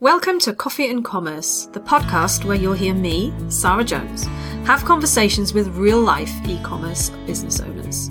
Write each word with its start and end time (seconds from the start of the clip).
Welcome 0.00 0.38
to 0.40 0.52
Coffee 0.52 0.88
and 0.88 1.04
Commerce, 1.04 1.66
the 1.72 1.80
podcast 1.80 2.44
where 2.44 2.56
you'll 2.56 2.72
hear 2.72 2.94
me, 2.94 3.34
Sarah 3.48 3.82
Jones, 3.82 4.26
have 4.64 4.84
conversations 4.84 5.52
with 5.52 5.74
real 5.76 6.00
life 6.00 6.30
e 6.46 6.60
commerce 6.62 7.10
business 7.26 7.58
owners. 7.58 8.08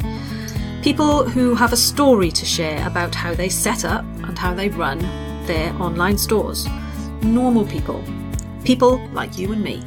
People 0.82 1.24
who 1.24 1.56
have 1.56 1.72
a 1.72 1.78
story 1.78 2.30
to 2.30 2.46
share 2.46 2.86
about 2.86 3.16
how 3.16 3.34
they 3.34 3.48
set 3.48 3.86
up 3.86 4.04
and 4.26 4.38
how 4.38 4.54
they 4.54 4.68
run 4.68 5.00
their 5.46 5.74
online 5.82 6.18
stores. 6.18 6.68
Normal 7.22 7.66
people. 7.66 8.04
People 8.66 9.00
like 9.14 9.38
you 9.38 9.54
and 9.54 9.64
me. 9.64 9.82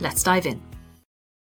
Let's 0.00 0.22
dive 0.22 0.44
in. 0.44 0.67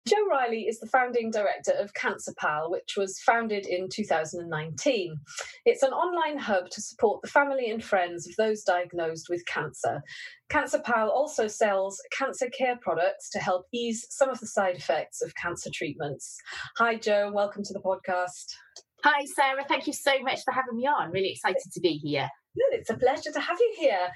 Jo 0.07 0.16
Riley 0.30 0.68
is 0.68 0.79
the 0.79 0.86
founding 0.86 1.32
director 1.32 1.73
of 1.73 1.93
Cancer 1.95 2.32
Pal, 2.38 2.70
which 2.70 2.95
was 2.96 3.18
founded 3.27 3.66
in 3.66 3.88
2019. 3.88 5.16
It's 5.64 5.82
an 5.82 5.91
online 5.91 6.38
hub 6.38 6.70
to 6.70 6.80
support 6.80 7.23
the 7.23 7.29
family 7.29 7.70
and 7.70 7.82
friends 7.82 8.24
of 8.29 8.37
those 8.37 8.62
diagnosed 8.62 9.27
with 9.29 9.45
cancer. 9.46 10.02
Cancer 10.48 10.79
Pal 10.79 11.11
also 11.11 11.48
sells 11.48 12.00
cancer 12.16 12.48
care 12.56 12.78
products 12.80 13.30
to 13.30 13.41
help 13.41 13.66
ease 13.74 14.06
some 14.11 14.30
of 14.30 14.38
the 14.38 14.47
side 14.47 14.77
effects 14.77 15.23
of 15.23 15.34
cancer 15.34 15.70
treatments. 15.74 16.36
Hi, 16.77 16.95
Jo. 16.95 17.33
welcome 17.34 17.64
to 17.64 17.73
the 17.73 17.80
podcast. 17.80 18.55
Hi, 19.02 19.25
Sarah. 19.34 19.64
Thank 19.69 19.88
you 19.88 19.92
so 19.92 20.20
much 20.20 20.38
for 20.45 20.52
having 20.52 20.77
me 20.77 20.86
on. 20.86 21.11
Really 21.11 21.33
excited 21.33 21.73
to 21.73 21.80
be 21.80 21.95
here. 21.95 22.28
Good. 22.55 22.78
It's 22.78 22.91
a 22.91 22.97
pleasure 22.97 23.33
to 23.33 23.41
have 23.41 23.59
you 23.59 23.75
here. 23.77 24.09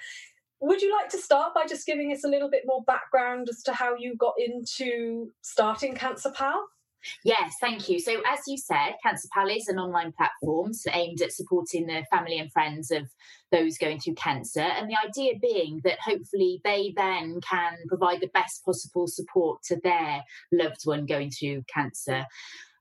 Would 0.60 0.82
you 0.82 0.94
like 0.94 1.08
to 1.10 1.18
start 1.18 1.54
by 1.54 1.66
just 1.66 1.86
giving 1.86 2.12
us 2.12 2.24
a 2.24 2.28
little 2.28 2.50
bit 2.50 2.64
more 2.66 2.82
background 2.84 3.48
as 3.48 3.62
to 3.64 3.72
how 3.72 3.96
you 3.96 4.14
got 4.16 4.34
into 4.38 5.30
starting 5.42 5.94
Cancer 5.94 6.30
Pal? 6.30 6.66
Yes, 7.24 7.54
thank 7.60 7.88
you. 7.88 7.98
So, 7.98 8.20
as 8.30 8.40
you 8.46 8.58
said, 8.58 8.94
Cancer 9.02 9.28
Pal 9.32 9.48
is 9.48 9.68
an 9.68 9.78
online 9.78 10.12
platform 10.12 10.72
aimed 10.92 11.22
at 11.22 11.32
supporting 11.32 11.86
the 11.86 12.04
family 12.10 12.38
and 12.38 12.52
friends 12.52 12.90
of 12.90 13.08
those 13.50 13.78
going 13.78 14.00
through 14.00 14.14
cancer. 14.14 14.60
And 14.60 14.90
the 14.90 14.96
idea 15.08 15.34
being 15.40 15.80
that 15.84 15.98
hopefully 16.04 16.60
they 16.62 16.92
then 16.94 17.40
can 17.40 17.78
provide 17.88 18.20
the 18.20 18.30
best 18.34 18.64
possible 18.64 19.06
support 19.06 19.62
to 19.64 19.80
their 19.82 20.22
loved 20.52 20.82
one 20.84 21.06
going 21.06 21.30
through 21.30 21.64
cancer. 21.72 22.26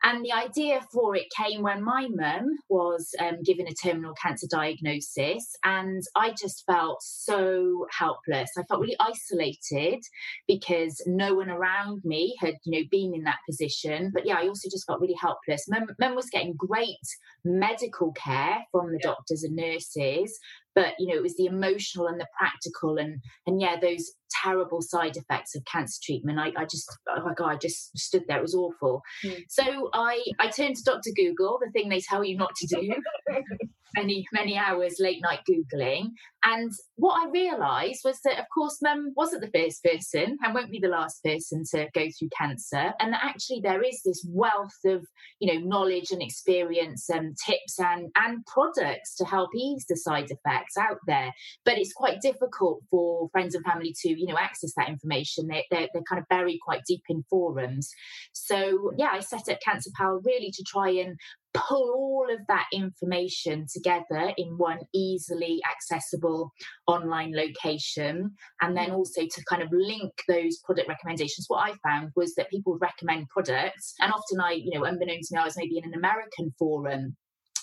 And 0.03 0.23
the 0.23 0.31
idea 0.31 0.81
for 0.91 1.15
it 1.15 1.25
came 1.35 1.61
when 1.61 1.83
my 1.83 2.07
mum 2.09 2.57
was 2.69 3.13
um, 3.19 3.43
given 3.43 3.67
a 3.67 3.73
terminal 3.73 4.13
cancer 4.13 4.47
diagnosis, 4.49 5.55
and 5.63 6.01
I 6.15 6.31
just 6.31 6.65
felt 6.65 7.01
so 7.03 7.85
helpless. 7.91 8.51
I 8.57 8.63
felt 8.63 8.79
really 8.79 8.95
isolated 8.99 9.99
because 10.47 11.01
no 11.05 11.35
one 11.35 11.49
around 11.49 12.03
me 12.05 12.37
had, 12.39 12.55
you 12.63 12.79
know, 12.79 12.87
been 12.89 13.13
in 13.13 13.23
that 13.23 13.39
position. 13.47 14.11
But 14.13 14.25
yeah, 14.25 14.37
I 14.37 14.47
also 14.47 14.69
just 14.69 14.87
felt 14.87 15.01
really 15.01 15.17
helpless. 15.19 15.67
Mum, 15.67 15.87
mum 15.99 16.15
was 16.15 16.29
getting 16.29 16.53
great 16.55 16.95
medical 17.43 18.13
care 18.13 18.59
from 18.71 18.91
the 18.91 18.99
yeah. 19.03 19.09
doctors 19.09 19.43
and 19.43 19.55
nurses, 19.55 20.39
but 20.75 20.93
you 20.99 21.07
know 21.07 21.15
it 21.15 21.23
was 21.23 21.35
the 21.35 21.45
emotional 21.45 22.07
and 22.07 22.19
the 22.19 22.27
practical 22.37 22.97
and 22.97 23.21
and 23.47 23.61
yeah 23.61 23.75
those 23.79 24.11
terrible 24.43 24.81
side 24.81 25.17
effects 25.17 25.55
of 25.55 25.63
cancer 25.65 25.99
treatment. 26.03 26.39
I, 26.39 26.51
I 26.55 26.65
just 26.65 26.89
oh 27.09 27.23
my 27.23 27.33
god 27.33 27.49
i 27.49 27.55
just 27.57 27.97
stood 27.97 28.23
there. 28.27 28.37
It 28.37 28.43
was 28.43 28.55
awful. 28.55 29.01
Mm. 29.23 29.43
so 29.49 29.89
i 29.93 30.23
i 30.39 30.47
turned 30.47 30.75
to 30.75 30.83
dr 30.83 31.09
google 31.15 31.59
the 31.63 31.71
thing 31.71 31.89
they 31.89 32.01
tell 32.01 32.23
you 32.23 32.37
not 32.37 32.55
to 32.55 32.67
do 32.67 32.93
many 33.95 34.25
many 34.31 34.57
hours 34.57 34.97
late 34.99 35.21
night 35.21 35.39
googling. 35.49 36.11
And 36.43 36.71
what 36.95 37.27
i 37.27 37.29
realized 37.31 38.01
was 38.05 38.19
that 38.23 38.39
of 38.39 38.45
course 38.53 38.77
mum 38.81 39.13
wasn't 39.15 39.41
the 39.41 39.59
first 39.59 39.83
person 39.83 40.37
and 40.41 40.53
won't 40.53 40.71
be 40.71 40.79
the 40.79 40.87
last 40.87 41.23
person 41.23 41.63
to 41.71 41.87
go 41.93 42.07
through 42.17 42.29
cancer. 42.37 42.93
And 42.99 43.13
that 43.13 43.23
actually 43.23 43.61
there 43.61 43.83
is 43.83 44.01
this 44.03 44.25
wealth 44.27 44.77
of 44.85 45.05
you 45.39 45.53
know 45.53 45.65
knowledge 45.65 46.11
and 46.11 46.21
experience 46.21 47.09
and 47.09 47.35
tips 47.45 47.79
and 47.79 48.09
and 48.15 48.45
products 48.45 49.15
to 49.17 49.25
help 49.25 49.49
ease 49.55 49.85
the 49.87 49.97
side 49.97 50.29
effects 50.31 50.77
out 50.77 50.99
there. 51.07 51.31
But 51.65 51.77
it's 51.77 51.93
quite 51.93 52.21
difficult 52.21 52.81
for 52.89 53.29
friends 53.31 53.55
and 53.55 53.65
family 53.65 53.93
to 54.01 54.09
you 54.09 54.27
know 54.27 54.37
access 54.37 54.73
that 54.77 54.89
information. 54.89 55.47
They, 55.47 55.65
they're, 55.71 55.87
they're 55.93 56.03
kind 56.09 56.21
of 56.21 56.27
buried 56.27 56.59
quite 56.63 56.83
deep 56.87 57.03
in 57.09 57.23
forums. 57.29 57.89
So 58.33 58.91
yeah 58.97 59.09
i 59.13 59.19
set 59.19 59.49
up 59.49 59.59
cancer 59.61 59.89
pal 59.95 60.21
really 60.23 60.51
to 60.51 60.63
try 60.63 60.89
and 60.89 61.17
pull 61.53 61.91
all 61.95 62.27
of 62.31 62.45
that 62.47 62.67
information 62.73 63.65
together 63.71 64.33
in 64.37 64.57
one 64.57 64.79
easily 64.93 65.59
accessible 65.69 66.51
online 66.87 67.33
location 67.35 68.31
and 68.61 68.77
then 68.77 68.89
mm. 68.89 68.93
also 68.93 69.21
to 69.21 69.43
kind 69.49 69.61
of 69.61 69.69
link 69.71 70.11
those 70.27 70.59
product 70.59 70.87
recommendations. 70.87 71.45
What 71.47 71.69
i 71.69 71.73
found 71.83 72.11
was 72.15 72.35
that 72.35 72.49
people 72.49 72.73
would 72.73 72.81
recommend 72.81 73.29
products 73.29 73.93
and 73.99 74.11
often 74.11 74.39
i 74.39 74.51
you 74.51 74.71
know 74.77 74.85
unbeknownst 74.85 75.29
to 75.29 75.35
me 75.35 75.41
i 75.41 75.45
was 75.45 75.57
maybe 75.57 75.77
in 75.77 75.85
an 75.85 75.93
american 75.93 76.53
forum. 76.57 77.15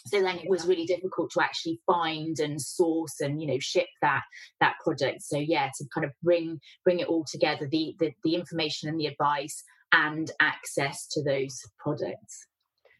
So 0.07 0.21
then 0.21 0.39
it 0.39 0.49
was 0.49 0.69
really 0.69 0.87
difficult 0.87 1.33
to 1.33 1.43
actually 1.43 1.81
find 1.85 2.39
and 2.39 2.61
source 2.61 3.21
and 3.21 3.41
you 3.41 3.49
know 3.49 3.59
ship 3.61 3.89
that 4.03 4.23
that 4.61 4.75
product. 4.83 5.23
So 5.23 5.39
yeah 5.39 5.71
to 5.77 5.85
kind 5.95 6.05
of 6.05 6.13
bring 6.23 6.59
bring 6.85 7.01
it 7.01 7.09
all 7.09 7.25
together 7.31 7.69
the 7.71 7.95
the, 7.99 8.13
the 8.25 8.35
information 8.35 8.89
and 8.89 8.99
the 8.99 9.07
advice 9.07 9.63
and 9.93 10.31
access 10.41 11.07
to 11.09 11.23
those 11.23 11.61
products 11.79 12.47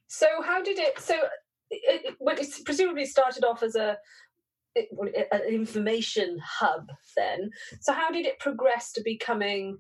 so 0.07 0.27
how 0.45 0.63
did 0.63 0.79
it? 0.79 0.99
So 0.99 1.15
it, 1.71 2.15
it, 2.17 2.17
it 2.21 2.65
presumably 2.65 3.07
started 3.07 3.45
off 3.45 3.63
as 3.63 3.75
a 3.75 3.99
an 5.33 5.43
information 5.49 6.39
hub 6.45 6.89
then. 7.17 7.51
So 7.81 7.95
how 7.95 8.11
did 8.11 8.27
it 8.27 8.39
progress 8.39 8.93
to 8.93 9.03
becoming 9.03 9.79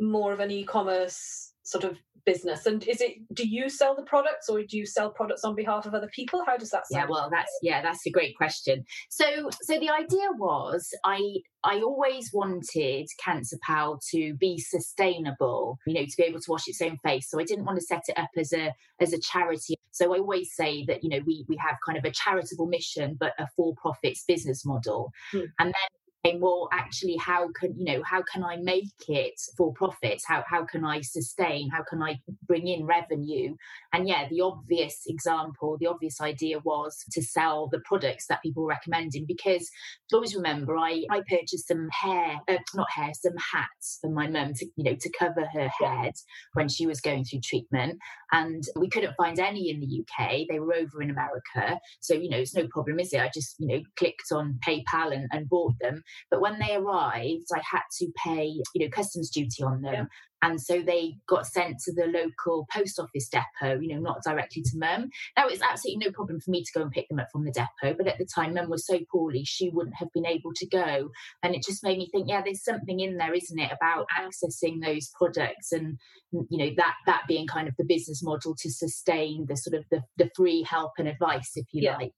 more 0.00 0.32
of 0.32 0.40
an 0.40 0.50
e-commerce 0.50 1.52
sort 1.66 1.84
of 1.84 1.98
business. 2.24 2.66
And 2.66 2.86
is 2.86 3.00
it 3.00 3.14
do 3.32 3.48
you 3.48 3.68
sell 3.68 3.94
the 3.94 4.02
products 4.02 4.48
or 4.48 4.62
do 4.62 4.76
you 4.76 4.86
sell 4.86 5.10
products 5.10 5.44
on 5.44 5.54
behalf 5.54 5.86
of 5.86 5.94
other 5.94 6.10
people? 6.12 6.42
How 6.46 6.56
does 6.56 6.70
that 6.70 6.86
sound? 6.86 7.04
yeah 7.04 7.06
well 7.08 7.28
that's 7.30 7.50
yeah 7.62 7.82
that's 7.82 8.04
a 8.06 8.10
great 8.10 8.36
question. 8.36 8.84
So 9.10 9.50
so 9.62 9.78
the 9.78 9.90
idea 9.90 10.28
was 10.36 10.92
i 11.04 11.20
i 11.64 11.80
always 11.80 12.30
wanted 12.32 13.06
cancer 13.24 13.56
pal 13.62 14.00
to 14.10 14.34
be 14.34 14.58
sustainable 14.58 15.78
you 15.86 15.94
know 15.94 16.04
to 16.04 16.16
be 16.16 16.24
able 16.24 16.40
to 16.40 16.50
wash 16.50 16.66
its 16.66 16.82
own 16.82 16.98
face. 16.98 17.30
So 17.30 17.40
i 17.40 17.44
didn't 17.44 17.64
want 17.64 17.78
to 17.78 17.84
set 17.84 18.02
it 18.08 18.18
up 18.18 18.30
as 18.36 18.52
a 18.52 18.74
as 19.00 19.12
a 19.12 19.20
charity. 19.20 19.76
So 19.92 20.14
i 20.14 20.18
always 20.18 20.54
say 20.54 20.84
that 20.86 21.02
you 21.02 21.10
know 21.10 21.20
we 21.26 21.44
we 21.48 21.56
have 21.64 21.76
kind 21.86 21.96
of 21.96 22.04
a 22.04 22.10
charitable 22.10 22.66
mission 22.66 23.16
but 23.18 23.32
a 23.38 23.46
for 23.56 23.74
profits 23.76 24.24
business 24.26 24.66
model. 24.66 25.12
Hmm. 25.30 25.46
and 25.60 25.68
then 25.68 25.90
well 26.34 26.68
actually 26.72 27.16
how 27.16 27.48
can 27.58 27.74
you 27.78 27.84
know 27.84 28.02
how 28.02 28.22
can 28.32 28.42
i 28.44 28.56
make 28.56 28.92
it 29.08 29.40
for 29.56 29.72
profits 29.74 30.24
how, 30.26 30.44
how 30.48 30.64
can 30.64 30.84
i 30.84 31.00
sustain? 31.00 31.70
How 31.70 31.82
can 31.88 32.02
i 32.02 32.18
bring 32.46 32.68
in 32.68 32.84
revenue? 32.84 33.54
And 33.92 34.08
yeah 34.08 34.28
the 34.28 34.40
obvious 34.40 35.02
example 35.06 35.76
the 35.78 35.86
obvious 35.86 36.20
idea 36.20 36.58
was 36.60 36.96
to 37.12 37.22
sell 37.22 37.68
the 37.70 37.80
products 37.84 38.26
that 38.28 38.42
people 38.42 38.62
were 38.62 38.70
recommending 38.70 39.24
because 39.26 39.68
always 40.12 40.34
remember 40.34 40.76
i 40.76 41.04
i 41.10 41.20
purchased 41.28 41.68
some 41.68 41.88
hair 41.90 42.38
uh, 42.48 42.56
not 42.74 42.90
hair 42.90 43.10
some 43.12 43.34
hats 43.52 43.98
for 44.00 44.10
my 44.10 44.28
mum 44.28 44.52
to 44.54 44.66
you 44.76 44.84
know 44.84 44.96
to 44.98 45.10
cover 45.18 45.46
her 45.52 45.68
head 45.80 46.12
when 46.54 46.68
she 46.68 46.86
was 46.86 47.00
going 47.00 47.24
through 47.24 47.40
treatment. 47.44 47.98
And 48.32 48.62
we 48.76 48.88
couldn't 48.88 49.16
find 49.16 49.38
any 49.38 49.70
in 49.70 49.80
the 49.80 50.00
uk 50.00 50.30
they 50.48 50.60
were 50.60 50.74
over 50.74 51.02
in 51.02 51.10
america. 51.10 51.80
So 52.00 52.14
you 52.14 52.28
know 52.28 52.38
it's 52.38 52.54
no 52.54 52.66
problem 52.68 52.98
is 53.00 53.12
it? 53.12 53.20
I 53.20 53.30
just 53.32 53.56
you 53.58 53.68
know 53.68 53.80
clicked 53.98 54.32
on 54.32 54.58
paypal 54.66 55.14
and, 55.14 55.28
and 55.32 55.48
bought 55.48 55.74
them 55.80 56.02
but 56.30 56.40
when 56.40 56.58
they 56.58 56.74
arrived, 56.74 57.46
I 57.54 57.60
had 57.70 57.82
to 57.98 58.08
pay, 58.24 58.46
you 58.74 58.84
know, 58.84 58.90
customs 58.90 59.30
duty 59.30 59.62
on 59.62 59.82
them. 59.82 59.94
Yeah. 59.94 60.04
And 60.42 60.60
so 60.60 60.82
they 60.82 61.16
got 61.28 61.46
sent 61.46 61.78
to 61.84 61.92
the 61.94 62.06
local 62.06 62.66
post 62.72 63.00
office 63.00 63.28
depot, 63.28 63.80
you 63.80 63.94
know, 63.94 64.00
not 64.00 64.22
directly 64.22 64.62
to 64.62 64.70
mum. 64.78 65.08
Now, 65.36 65.48
it's 65.48 65.62
absolutely 65.62 66.06
no 66.06 66.12
problem 66.12 66.40
for 66.40 66.50
me 66.50 66.62
to 66.62 66.70
go 66.74 66.82
and 66.82 66.90
pick 66.90 67.08
them 67.08 67.18
up 67.18 67.28
from 67.32 67.44
the 67.44 67.52
depot. 67.52 67.96
But 67.96 68.06
at 68.06 68.18
the 68.18 68.28
time, 68.32 68.54
mum 68.54 68.68
was 68.68 68.86
so 68.86 69.00
poorly, 69.10 69.44
she 69.44 69.70
wouldn't 69.70 69.96
have 69.96 70.12
been 70.12 70.26
able 70.26 70.52
to 70.56 70.66
go. 70.66 71.08
And 71.42 71.54
it 71.54 71.64
just 71.64 71.82
made 71.82 71.98
me 71.98 72.08
think, 72.12 72.28
yeah, 72.28 72.42
there's 72.44 72.62
something 72.62 73.00
in 73.00 73.16
there, 73.16 73.32
isn't 73.32 73.58
it, 73.58 73.72
about 73.72 74.06
accessing 74.16 74.84
those 74.84 75.10
products 75.18 75.72
and, 75.72 75.98
you 76.32 76.58
know, 76.58 76.70
that 76.76 76.94
that 77.06 77.22
being 77.26 77.46
kind 77.46 77.66
of 77.66 77.74
the 77.78 77.84
business 77.84 78.22
model 78.22 78.54
to 78.58 78.70
sustain 78.70 79.46
the 79.48 79.56
sort 79.56 79.74
of 79.74 79.84
the, 79.90 80.02
the 80.18 80.30
free 80.36 80.62
help 80.62 80.92
and 80.98 81.08
advice, 81.08 81.52
if 81.56 81.66
you 81.72 81.84
yeah. 81.84 81.96
like. 81.96 82.12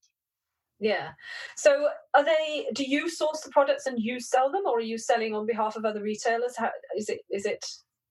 Yeah. 0.81 1.11
So 1.57 1.89
are 2.15 2.25
they 2.25 2.69
do 2.73 2.85
you 2.85 3.09
source 3.09 3.41
the 3.41 3.51
products 3.51 3.87
and 3.87 3.99
you 3.99 4.21
sell 4.21 4.51
them 4.51 4.63
or 4.67 4.79
are 4.79 4.81
you 4.81 4.99
selling 4.99 5.35
on 5.35 5.47
behalf 5.47 5.77
of 5.77 5.85
other 5.85 6.03
retailers? 6.03 6.57
How 6.57 6.71
is 6.97 7.09
it 7.09 7.21
is 7.31 7.47
it 7.47 7.65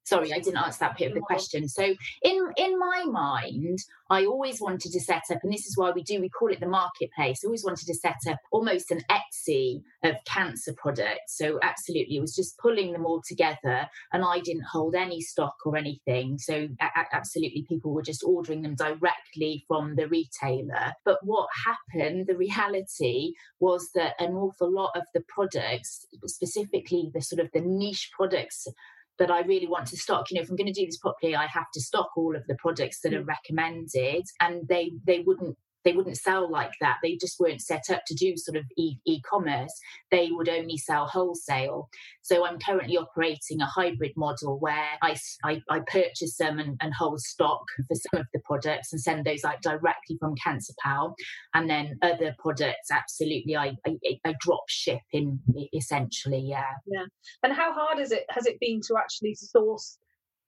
sorry 0.07 0.33
i 0.33 0.39
didn't 0.39 0.57
answer 0.57 0.79
that 0.79 0.97
bit 0.97 1.09
of 1.09 1.13
the 1.13 1.21
question. 1.21 1.67
So 1.67 1.83
in 2.21 2.37
in 2.57 2.79
my 2.79 3.03
mind 3.05 3.79
i 4.09 4.25
always 4.25 4.61
wanted 4.61 4.91
to 4.91 4.99
set 4.99 5.23
up 5.31 5.39
and 5.43 5.51
this 5.51 5.65
is 5.65 5.77
why 5.77 5.91
we 5.91 6.03
do 6.03 6.19
we 6.21 6.29
call 6.29 6.51
it 6.51 6.59
the 6.59 6.67
marketplace 6.67 7.41
I 7.43 7.47
always 7.47 7.63
wanted 7.63 7.87
to 7.87 7.93
set 7.93 8.21
up 8.29 8.39
almost 8.51 8.91
an 8.91 9.01
etsy 9.11 9.81
of 10.03 10.15
cancer 10.25 10.73
products. 10.77 11.37
So 11.37 11.59
absolutely 11.61 12.17
it 12.17 12.21
was 12.21 12.35
just 12.35 12.57
pulling 12.57 12.93
them 12.93 13.05
all 13.05 13.21
together 13.27 13.87
and 14.13 14.23
i 14.23 14.39
didn't 14.39 14.71
hold 14.71 14.95
any 14.95 15.21
stock 15.21 15.55
or 15.65 15.75
anything. 15.75 16.37
So 16.37 16.67
a- 16.79 17.15
absolutely 17.15 17.65
people 17.67 17.93
were 17.93 18.01
just 18.11 18.23
ordering 18.23 18.61
them 18.61 18.75
directly 18.75 19.65
from 19.67 19.95
the 19.95 20.07
retailer. 20.07 20.93
But 21.03 21.19
what 21.23 21.49
happened 21.65 22.27
the 22.27 22.37
reality 22.37 23.33
was 23.59 23.89
that 23.95 24.13
an 24.19 24.33
awful 24.33 24.71
lot 24.71 24.91
of 24.95 25.03
the 25.13 25.23
products 25.27 26.05
specifically 26.25 27.11
the 27.13 27.21
sort 27.21 27.41
of 27.41 27.49
the 27.53 27.61
niche 27.61 28.11
products 28.15 28.67
that 29.19 29.31
I 29.31 29.41
really 29.41 29.67
want 29.67 29.87
to 29.87 29.97
stock. 29.97 30.29
You 30.29 30.35
know, 30.35 30.41
if 30.41 30.49
I'm 30.49 30.55
going 30.55 30.71
to 30.71 30.73
do 30.73 30.85
this 30.85 30.97
properly, 30.97 31.35
I 31.35 31.47
have 31.47 31.71
to 31.73 31.81
stock 31.81 32.09
all 32.15 32.35
of 32.35 32.45
the 32.47 32.55
products 32.55 33.01
that 33.01 33.13
are 33.13 33.23
mm. 33.23 33.27
recommended, 33.27 34.25
and 34.39 34.67
they 34.67 34.91
they 35.05 35.19
wouldn't 35.19 35.57
they 35.87 35.93
wouldn't 35.93 36.17
sell 36.17 36.51
like 36.51 36.73
that. 36.81 36.97
They 37.01 37.15
just 37.15 37.39
weren't 37.39 37.61
set 37.61 37.89
up 37.89 38.01
to 38.07 38.13
do 38.13 38.35
sort 38.35 38.57
of 38.57 38.65
e- 38.77 38.97
e-commerce. 39.05 39.71
They 40.11 40.27
would 40.31 40.49
only 40.49 40.77
sell 40.77 41.07
wholesale. 41.07 41.87
So 42.23 42.45
I'm 42.45 42.59
currently 42.59 42.97
operating 42.97 43.61
a 43.61 43.65
hybrid 43.65 44.11
model 44.17 44.59
where 44.59 44.89
I, 45.01 45.15
I, 45.45 45.61
I 45.69 45.79
purchase 45.87 46.35
them 46.35 46.59
and, 46.59 46.75
and, 46.81 46.93
hold 46.93 47.21
stock 47.21 47.61
for 47.87 47.95
some 47.95 48.19
of 48.19 48.27
the 48.33 48.41
products 48.43 48.91
and 48.91 48.99
send 48.99 49.23
those 49.23 49.45
out 49.45 49.61
directly 49.61 50.17
from 50.19 50.35
Cancer 50.35 50.73
Pal. 50.83 51.15
And 51.53 51.69
then 51.69 51.97
other 52.01 52.35
products, 52.37 52.91
absolutely, 52.91 53.55
I, 53.55 53.77
I, 53.87 53.95
I 54.25 54.35
drop 54.41 54.63
ship 54.67 54.99
in 55.13 55.39
essentially, 55.73 56.39
yeah. 56.39 56.71
Yeah. 56.85 57.05
And 57.43 57.53
how 57.53 57.71
hard 57.71 57.99
is 57.99 58.11
it, 58.11 58.25
has 58.29 58.45
it 58.45 58.59
been 58.59 58.81
to 58.87 58.95
actually 58.97 59.35
source 59.35 59.97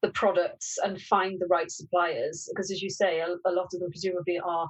the 0.02 0.10
products 0.12 0.78
and 0.84 1.02
find 1.02 1.40
the 1.40 1.48
right 1.48 1.70
suppliers? 1.70 2.50
Because 2.52 2.72
as 2.72 2.82
you 2.82 2.90
say, 2.90 3.20
a, 3.20 3.36
a 3.46 3.52
lot 3.52 3.68
of 3.74 3.80
them 3.80 3.90
presumably 3.90 4.40
are 4.40 4.70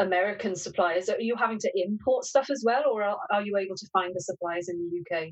American 0.00 0.56
suppliers. 0.56 1.08
Are 1.08 1.20
you 1.20 1.36
having 1.36 1.58
to 1.58 1.70
import 1.74 2.24
stuff 2.24 2.50
as 2.50 2.62
well, 2.64 2.84
or 2.90 3.02
are, 3.02 3.18
are 3.30 3.42
you 3.42 3.56
able 3.56 3.76
to 3.76 3.86
find 3.92 4.14
the 4.14 4.20
suppliers 4.20 4.68
in 4.68 4.78
the 4.78 5.00
UK? 5.00 5.28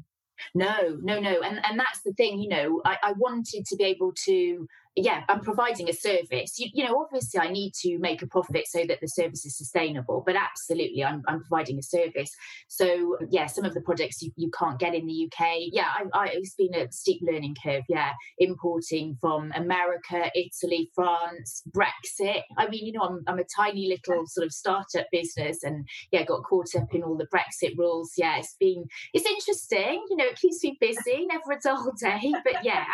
No, 0.55 0.99
no, 1.03 1.19
no. 1.19 1.41
And 1.43 1.61
and 1.65 1.79
that's 1.79 2.03
the 2.05 2.13
thing, 2.13 2.39
you 2.39 2.49
know, 2.49 2.81
I, 2.85 2.97
I 3.03 3.13
wanted 3.19 3.65
to 3.67 3.77
be 3.77 3.85
able 3.85 4.13
to 4.27 4.69
yeah, 5.05 5.23
I'm 5.29 5.41
providing 5.41 5.89
a 5.89 5.93
service. 5.93 6.59
You, 6.59 6.69
you, 6.73 6.85
know, 6.85 6.99
obviously, 7.01 7.41
I 7.41 7.51
need 7.51 7.73
to 7.83 7.99
make 7.99 8.23
a 8.23 8.27
profit 8.27 8.67
so 8.67 8.85
that 8.89 9.01
the 9.01 9.07
service 9.07 9.45
is 9.47 9.57
sustainable, 9.57 10.23
but 10.27 10.35
absolutely, 10.37 11.05
I'm, 11.05 11.23
I'm 11.29 11.41
providing 11.41 11.79
a 11.79 11.83
service. 11.83 12.31
So, 12.69 13.17
yeah, 13.31 13.47
some 13.47 13.65
of 13.65 13.75
the 13.75 13.81
products 13.81 14.23
you, 14.23 14.33
you 14.37 14.51
can't 14.59 14.79
get 14.79 14.95
in 14.95 15.07
the 15.07 15.31
UK. 15.31 15.69
Yeah, 15.73 15.87
I, 15.87 16.05
I, 16.19 16.29
it's 16.33 16.55
been 16.55 16.75
a 16.75 16.91
steep 16.91 17.21
learning 17.23 17.57
curve. 17.63 17.85
Yeah, 17.89 18.13
importing 18.39 19.17
from 19.21 19.53
America, 19.55 20.31
Italy, 20.35 20.91
France, 20.95 21.63
Brexit. 21.71 22.43
I 22.57 22.69
mean, 22.69 22.87
you 22.87 22.93
know, 22.93 23.03
I'm, 23.03 23.23
I'm 23.27 23.39
a 23.39 23.45
tiny 23.57 23.89
little 23.89 24.27
sort 24.27 24.47
of 24.47 24.53
startup 24.53 25.07
business 25.13 25.63
and, 25.63 25.87
yeah, 26.11 26.25
got 26.25 26.43
caught 26.43 26.75
up 26.77 26.95
in 26.95 27.03
all 27.03 27.17
the 27.17 27.27
Brexit 27.27 27.77
rules. 27.77 28.13
Yeah, 28.17 28.39
it's 28.39 28.57
been, 28.59 28.85
it's 29.15 29.27
interesting. 29.27 30.05
You 30.11 30.17
know, 30.17 30.27
it 30.27 30.37
keeps 30.37 30.63
me 30.65 30.77
busy, 30.81 31.27
never 31.27 31.53
a 31.53 31.61
dull 31.63 31.93
day. 32.01 32.33
But 32.45 32.65
yeah, 32.65 32.85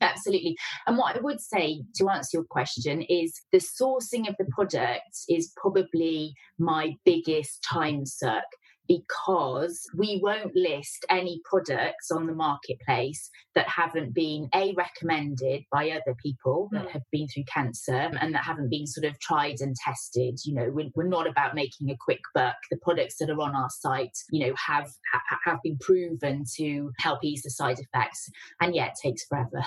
absolutely 0.00 0.45
And 0.86 0.98
what 0.98 1.16
I 1.16 1.20
would 1.20 1.40
say 1.40 1.82
to 1.96 2.08
answer 2.10 2.38
your 2.38 2.44
question 2.44 3.02
is 3.02 3.40
the 3.52 3.58
sourcing 3.58 4.28
of 4.28 4.36
the 4.38 4.46
products 4.50 5.24
is 5.28 5.52
probably 5.56 6.34
my 6.58 6.94
biggest 7.04 7.62
time 7.62 8.04
suck 8.04 8.44
because 8.88 9.82
we 9.96 10.20
won't 10.22 10.54
list 10.54 11.04
any 11.10 11.40
products 11.44 12.10
on 12.10 12.26
the 12.26 12.34
marketplace 12.34 13.30
that 13.54 13.68
haven't 13.68 14.14
been 14.14 14.48
a 14.54 14.74
recommended 14.74 15.64
by 15.72 15.90
other 15.90 16.14
people 16.22 16.68
that 16.72 16.86
mm. 16.86 16.90
have 16.90 17.02
been 17.10 17.26
through 17.28 17.44
cancer 17.52 18.10
and 18.20 18.34
that 18.34 18.44
haven't 18.44 18.70
been 18.70 18.86
sort 18.86 19.04
of 19.06 19.18
tried 19.20 19.60
and 19.60 19.74
tested. 19.76 20.38
You 20.44 20.54
know 20.54 20.70
we're, 20.70 20.90
we're 20.94 21.08
not 21.08 21.26
about 21.26 21.54
making 21.54 21.90
a 21.90 21.96
quick 21.98 22.20
buck. 22.34 22.56
The 22.70 22.78
products 22.78 23.16
that 23.18 23.30
are 23.30 23.40
on 23.40 23.54
our 23.54 23.70
site 23.70 24.16
you 24.30 24.46
know 24.46 24.54
have 24.66 24.90
ha, 25.12 25.20
have 25.44 25.62
been 25.62 25.78
proven 25.78 26.44
to 26.56 26.92
help 26.98 27.24
ease 27.24 27.42
the 27.42 27.50
side 27.50 27.78
effects. 27.78 28.28
And 28.60 28.74
yet 28.74 28.94
it 29.02 29.08
takes 29.08 29.24
forever. 29.26 29.62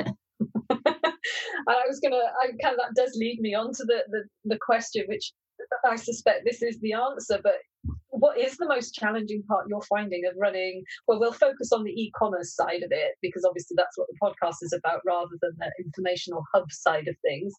And 0.00 0.14
I 1.68 1.84
was 1.86 2.00
gonna, 2.00 2.16
I 2.16 2.46
kind 2.62 2.74
of 2.74 2.78
that 2.78 2.94
does 3.00 3.16
lead 3.16 3.40
me 3.40 3.54
on 3.54 3.72
to 3.72 3.84
the, 3.84 4.04
the 4.08 4.24
the 4.44 4.58
question, 4.58 5.04
which 5.08 5.32
I 5.84 5.96
suspect 5.96 6.44
this 6.44 6.62
is 6.62 6.78
the 6.80 6.94
answer, 6.94 7.40
but 7.42 7.56
what 8.18 8.38
is 8.38 8.56
the 8.56 8.68
most 8.68 8.94
challenging 8.94 9.42
part 9.42 9.66
you're 9.68 9.82
finding 9.82 10.24
of 10.26 10.34
running? 10.36 10.82
Well, 11.06 11.18
we'll 11.18 11.32
focus 11.32 11.72
on 11.72 11.84
the 11.84 11.90
e-commerce 11.90 12.54
side 12.54 12.82
of 12.82 12.92
it 12.92 13.12
because 13.20 13.44
obviously 13.44 13.74
that's 13.76 13.98
what 13.98 14.06
the 14.08 14.18
podcast 14.22 14.62
is 14.62 14.72
about, 14.72 15.00
rather 15.04 15.36
than 15.42 15.52
the 15.58 15.70
informational 15.84 16.44
hub 16.54 16.70
side 16.70 17.08
of 17.08 17.16
things. 17.22 17.52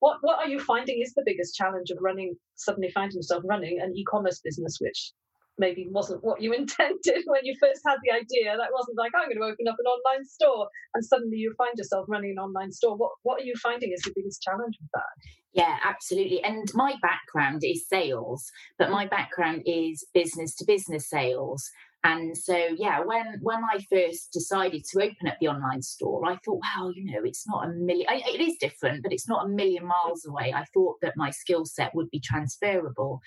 What 0.00 0.18
what 0.22 0.38
are 0.38 0.48
you 0.48 0.60
finding 0.60 1.02
is 1.02 1.12
the 1.14 1.24
biggest 1.26 1.54
challenge 1.54 1.90
of 1.90 1.98
running? 2.00 2.36
Suddenly 2.54 2.90
finding 2.90 3.18
yourself 3.18 3.42
running 3.46 3.80
an 3.80 3.96
e-commerce 3.96 4.40
business, 4.42 4.78
which 4.80 5.12
maybe 5.58 5.88
wasn't 5.90 6.24
what 6.24 6.40
you 6.40 6.52
intended 6.60 7.22
when 7.26 7.44
you 7.44 7.54
first 7.60 7.80
had 7.86 7.98
the 8.04 8.12
idea. 8.12 8.56
That 8.56 8.72
wasn't 8.72 8.98
like 8.98 9.12
I'm 9.14 9.28
going 9.28 9.38
to 9.38 9.52
open 9.52 9.68
up 9.68 9.76
an 9.78 9.86
online 9.86 10.24
store, 10.24 10.68
and 10.94 11.04
suddenly 11.04 11.36
you 11.36 11.54
find 11.56 11.72
yourself 11.76 12.06
running 12.08 12.32
an 12.32 12.38
online 12.38 12.72
store. 12.72 12.96
What 12.96 13.12
what 13.22 13.40
are 13.40 13.44
you 13.44 13.54
finding 13.62 13.92
is 13.92 14.02
the 14.02 14.12
biggest 14.14 14.42
challenge 14.42 14.76
with 14.80 14.90
that? 14.94 15.12
Yeah, 15.52 15.76
absolutely. 15.84 16.42
And 16.44 16.68
my 16.74 16.94
background 17.02 17.62
is 17.64 17.88
sales, 17.88 18.50
but 18.78 18.90
my 18.90 19.06
background 19.06 19.62
is 19.66 20.06
business 20.14 20.54
to 20.56 20.64
business 20.64 21.08
sales. 21.08 21.70
And 22.04 22.38
so, 22.38 22.56
yeah, 22.76 23.00
when 23.00 23.38
when 23.42 23.58
I 23.64 23.84
first 23.90 24.32
decided 24.32 24.84
to 24.84 25.02
open 25.02 25.26
up 25.26 25.34
the 25.40 25.48
online 25.48 25.82
store, 25.82 26.24
I 26.26 26.36
thought, 26.44 26.60
well, 26.76 26.92
you 26.92 27.10
know, 27.10 27.24
it's 27.24 27.46
not 27.48 27.66
a 27.66 27.72
million. 27.72 28.06
It 28.08 28.40
is 28.40 28.56
different, 28.60 29.02
but 29.02 29.12
it's 29.12 29.28
not 29.28 29.46
a 29.46 29.48
million 29.48 29.84
miles 29.84 30.24
away. 30.24 30.52
I 30.54 30.64
thought 30.72 30.96
that 31.02 31.16
my 31.16 31.30
skill 31.30 31.64
set 31.64 31.94
would 31.96 32.08
be 32.10 32.20
transferable. 32.20 33.20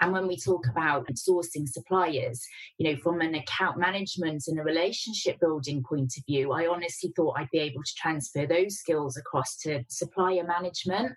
And 0.00 0.12
when 0.12 0.26
we 0.26 0.36
talk 0.36 0.66
about 0.68 1.06
sourcing 1.14 1.68
suppliers, 1.68 2.44
you 2.78 2.90
know, 2.90 2.98
from 3.00 3.20
an 3.20 3.36
account 3.36 3.78
management 3.78 4.42
and 4.48 4.58
a 4.58 4.64
relationship 4.64 5.38
building 5.38 5.84
point 5.88 6.12
of 6.18 6.24
view, 6.26 6.50
I 6.52 6.66
honestly 6.66 7.12
thought 7.14 7.36
I'd 7.38 7.50
be 7.52 7.60
able 7.60 7.84
to 7.84 7.94
transfer 7.96 8.46
those 8.46 8.78
skills 8.78 9.16
across 9.16 9.56
to 9.58 9.84
supplier 9.88 10.44
management 10.44 11.12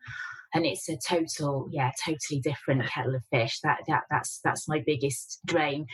and 0.54 0.66
it's 0.66 0.90
a 0.90 0.98
total 0.98 1.70
yeah 1.72 1.92
totally 2.06 2.42
different 2.42 2.86
kettle 2.88 3.16
of 3.16 3.24
fish 3.32 3.60
that 3.64 3.80
that 3.88 4.04
that's 4.10 4.40
that's 4.44 4.68
my 4.68 4.84
biggest 4.86 5.40
drain 5.46 5.86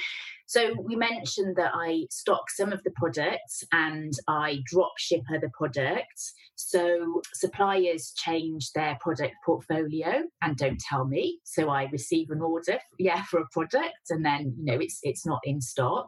so 0.48 0.74
we 0.82 0.96
mentioned 0.96 1.58
that 1.58 1.72
I 1.76 2.06
stock 2.10 2.50
some 2.50 2.72
of 2.72 2.82
the 2.84 2.92
products 2.92 3.64
and 3.74 4.14
I 4.30 4.60
drop 4.66 4.94
ship 4.98 5.22
other 5.34 5.52
products. 5.54 6.34
So 6.56 7.22
suppliers 7.34 8.14
change 8.16 8.72
their 8.72 8.98
product 9.02 9.36
portfolio 9.46 10.24
and 10.42 10.58
don't 10.58 10.80
tell 10.80 11.06
me. 11.06 11.40
So 11.44 11.70
I 11.70 11.90
receive 11.92 12.30
an 12.30 12.42
order, 12.42 12.80
yeah, 12.98 13.24
for 13.26 13.42
a 13.42 13.48
product, 13.52 14.10
and 14.10 14.26
then 14.26 14.56
you 14.58 14.66
know 14.66 14.80
it's 14.80 15.00
it's 15.04 15.26
not 15.26 15.40
in 15.44 15.62
stock. 15.62 16.08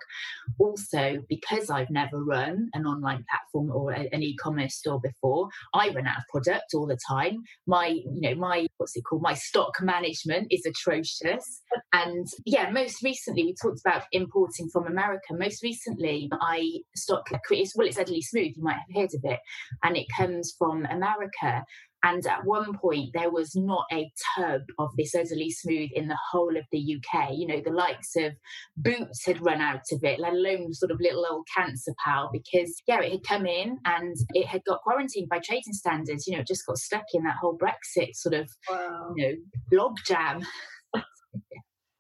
Also, 0.58 1.18
because 1.28 1.70
I've 1.70 1.90
never 1.90 2.24
run 2.24 2.70
an 2.74 2.86
online 2.86 3.26
platform 3.30 3.72
or 3.72 3.92
a, 3.92 4.08
an 4.12 4.24
e-commerce 4.24 4.76
store 4.76 5.00
before, 5.02 5.50
I 5.74 5.90
run 5.90 6.08
out 6.08 6.18
of 6.18 6.24
product 6.32 6.74
all 6.74 6.88
the 6.88 6.98
time. 7.08 7.44
My 7.68 7.88
you 7.88 8.22
know 8.22 8.36
my 8.36 8.68
what's 8.78 8.96
it 8.96 9.04
called? 9.04 9.22
My 9.22 9.34
stock 9.34 9.74
management 9.82 10.48
is 10.50 10.66
atrocious. 10.66 11.62
And 11.94 12.28
yeah, 12.46 12.70
most 12.72 13.04
recently 13.04 13.44
we 13.44 13.56
talked 13.62 13.82
about 13.86 14.04
importing 14.30 14.70
from 14.70 14.88
America. 14.88 15.34
Most 15.34 15.64
recently, 15.64 16.30
I 16.42 16.80
stock 16.96 17.28
well, 17.32 17.40
it's 17.88 17.98
Udderly 17.98 18.22
Smooth. 18.22 18.54
You 18.56 18.64
might 18.64 18.78
have 18.78 18.96
heard 18.96 19.14
of 19.14 19.22
it, 19.24 19.40
and 19.84 19.98
it 19.98 20.08
comes 20.16 20.56
from 20.58 20.86
America. 20.86 21.64
And 22.02 22.26
at 22.28 22.46
one 22.46 22.78
point, 22.78 23.10
there 23.14 23.30
was 23.30 23.56
not 23.56 23.84
a 23.92 24.10
tub 24.38 24.62
of 24.78 24.90
this 24.98 25.14
Udderly 25.14 25.52
Smooth 25.52 25.90
in 25.94 26.08
the 26.08 26.18
whole 26.32 26.56
of 26.56 26.64
the 26.72 26.80
UK. 26.96 27.32
You 27.34 27.48
know, 27.48 27.62
the 27.62 27.72
likes 27.72 28.16
of 28.16 28.34
Boots 28.78 29.26
had 29.26 29.46
run 29.46 29.60
out 29.60 29.84
of 29.92 30.02
it, 30.04 30.20
let 30.20 30.32
alone 30.32 30.74
sort 30.74 30.92
of 30.92 31.02
little 31.02 31.26
old 31.30 31.46
Cancer 31.54 31.94
Pal, 32.04 32.30
because, 32.32 32.82
yeah, 32.88 33.02
it 33.02 33.12
had 33.12 33.24
come 33.28 33.46
in 33.46 33.80
and 33.84 34.16
it 34.34 34.48
had 34.48 34.64
got 34.66 34.82
quarantined 34.82 35.28
by 35.28 35.40
trading 35.40 35.74
standards. 35.74 36.26
You 36.26 36.36
know, 36.36 36.40
it 36.40 36.48
just 36.48 36.66
got 36.66 36.78
stuck 36.78 37.06
in 37.14 37.24
that 37.24 37.36
whole 37.42 37.58
Brexit 37.58 38.16
sort 38.16 38.36
of, 38.36 38.50
wow. 38.70 39.14
you 39.18 39.28
know, 39.72 39.78
logjam. 39.78 40.46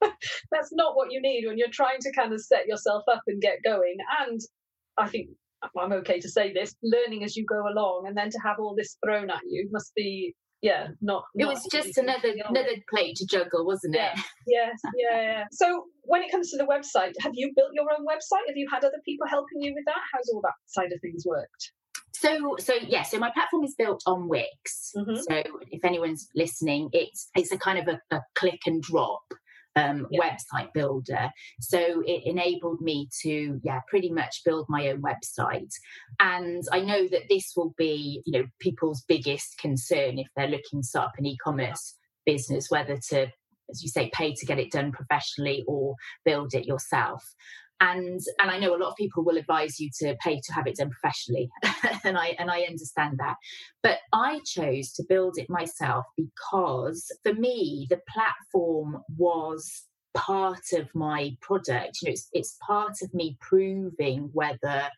that's 0.51 0.71
not 0.71 0.95
what 0.95 1.11
you 1.11 1.21
need 1.21 1.45
when 1.47 1.57
you're 1.57 1.69
trying 1.71 1.99
to 2.01 2.11
kind 2.11 2.33
of 2.33 2.41
set 2.41 2.67
yourself 2.67 3.03
up 3.11 3.21
and 3.27 3.41
get 3.41 3.63
going. 3.63 3.97
And 4.21 4.39
I 4.97 5.07
think 5.07 5.29
I'm 5.75 5.91
okay 5.93 6.19
to 6.19 6.29
say 6.29 6.53
this, 6.53 6.75
learning 6.83 7.23
as 7.23 7.35
you 7.35 7.45
go 7.45 7.67
along, 7.67 8.05
and 8.07 8.17
then 8.17 8.29
to 8.29 8.39
have 8.39 8.57
all 8.59 8.75
this 8.75 8.97
thrown 9.03 9.29
at 9.29 9.41
you 9.47 9.67
must 9.71 9.93
be 9.95 10.33
yeah, 10.61 10.87
not. 11.01 11.23
It 11.35 11.45
was 11.45 11.65
just 11.71 11.97
another 11.97 12.33
another 12.49 12.75
plate 12.89 13.15
to 13.17 13.25
juggle, 13.25 13.65
wasn't 13.65 13.95
it? 13.95 13.99
Yeah. 13.99 14.21
yes, 14.47 14.79
yeah, 14.97 15.21
yeah. 15.21 15.43
So 15.51 15.85
when 16.03 16.21
it 16.21 16.31
comes 16.31 16.51
to 16.51 16.57
the 16.57 16.65
website, 16.65 17.13
have 17.21 17.31
you 17.33 17.53
built 17.55 17.69
your 17.73 17.85
own 17.85 18.05
website? 18.05 18.45
Have 18.47 18.57
you 18.57 18.67
had 18.69 18.83
other 18.83 18.99
people 19.05 19.25
helping 19.27 19.61
you 19.61 19.73
with 19.73 19.85
that? 19.85 20.01
How's 20.13 20.29
all 20.33 20.41
that 20.41 20.53
side 20.67 20.91
of 20.91 20.99
things 21.01 21.23
worked? 21.25 21.71
So, 22.13 22.57
so 22.59 22.73
yeah, 22.73 23.03
so 23.03 23.19
my 23.19 23.31
platform 23.31 23.63
is 23.63 23.75
built 23.77 24.03
on 24.05 24.27
Wix. 24.27 24.91
Mm-hmm. 24.97 25.15
So, 25.15 25.43
if 25.71 25.85
anyone's 25.85 26.27
listening, 26.35 26.89
it's 26.91 27.29
it's 27.35 27.53
a 27.53 27.57
kind 27.57 27.79
of 27.79 27.87
a, 27.87 28.15
a 28.15 28.21
click 28.35 28.59
and 28.65 28.81
drop 28.81 29.21
um, 29.75 30.07
yeah. 30.11 30.19
website 30.21 30.73
builder. 30.73 31.29
So 31.59 32.01
it 32.05 32.23
enabled 32.25 32.81
me 32.81 33.09
to, 33.21 33.59
yeah, 33.63 33.79
pretty 33.87 34.11
much 34.11 34.41
build 34.45 34.65
my 34.69 34.89
own 34.89 35.01
website. 35.01 35.73
And 36.19 36.63
I 36.71 36.81
know 36.81 37.07
that 37.07 37.29
this 37.29 37.53
will 37.55 37.73
be, 37.77 38.21
you 38.25 38.39
know, 38.39 38.47
people's 38.59 39.03
biggest 39.07 39.57
concern 39.57 40.19
if 40.19 40.27
they're 40.35 40.47
looking 40.47 40.81
to 40.81 40.87
start 40.87 41.09
up 41.09 41.13
an 41.17 41.25
e-commerce 41.25 41.95
business, 42.25 42.67
whether 42.69 42.97
to, 43.09 43.27
as 43.69 43.83
you 43.83 43.89
say, 43.89 44.09
pay 44.13 44.33
to 44.33 44.45
get 44.45 44.59
it 44.59 44.71
done 44.71 44.91
professionally 44.91 45.63
or 45.67 45.95
build 46.25 46.53
it 46.53 46.65
yourself 46.65 47.23
and 47.81 48.19
and 48.39 48.51
I 48.51 48.59
know 48.59 48.75
a 48.75 48.77
lot 48.77 48.89
of 48.89 48.95
people 48.95 49.23
will 49.23 49.37
advise 49.37 49.79
you 49.79 49.89
to 49.99 50.15
pay 50.23 50.39
to 50.43 50.53
have 50.53 50.67
it 50.67 50.75
done 50.75 50.89
professionally 50.89 51.49
and 52.03 52.17
I 52.17 52.35
and 52.39 52.49
I 52.51 52.61
understand 52.61 53.17
that 53.19 53.35
but 53.83 53.99
I 54.13 54.39
chose 54.45 54.91
to 54.93 55.03
build 55.07 55.37
it 55.37 55.49
myself 55.49 56.05
because 56.17 57.05
for 57.23 57.33
me 57.33 57.87
the 57.89 58.01
platform 58.09 59.03
was 59.17 59.83
part 60.15 60.73
of 60.73 60.87
my 60.93 61.35
product 61.41 61.99
you 62.01 62.09
know 62.09 62.13
it's, 62.13 62.29
it's 62.33 62.57
part 62.65 63.01
of 63.01 63.13
me 63.13 63.37
proving 63.39 64.29
whether 64.33 64.89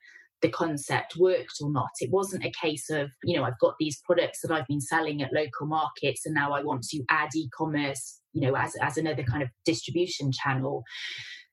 the 0.41 0.49
concept 0.49 1.15
worked 1.17 1.57
or 1.61 1.71
not. 1.71 1.91
It 1.99 2.09
wasn't 2.09 2.43
a 2.43 2.51
case 2.59 2.89
of, 2.89 3.11
you 3.23 3.37
know, 3.37 3.43
I've 3.43 3.59
got 3.59 3.75
these 3.79 4.01
products 4.03 4.39
that 4.41 4.51
I've 4.51 4.65
been 4.65 4.81
selling 4.81 5.21
at 5.21 5.31
local 5.31 5.67
markets 5.67 6.25
and 6.25 6.33
now 6.33 6.51
I 6.53 6.63
want 6.63 6.81
to 6.89 7.03
add 7.09 7.29
e 7.35 7.47
commerce, 7.55 8.19
you 8.33 8.41
know, 8.41 8.55
as, 8.55 8.73
as 8.81 8.97
another 8.97 9.21
kind 9.21 9.43
of 9.43 9.49
distribution 9.65 10.31
channel. 10.31 10.83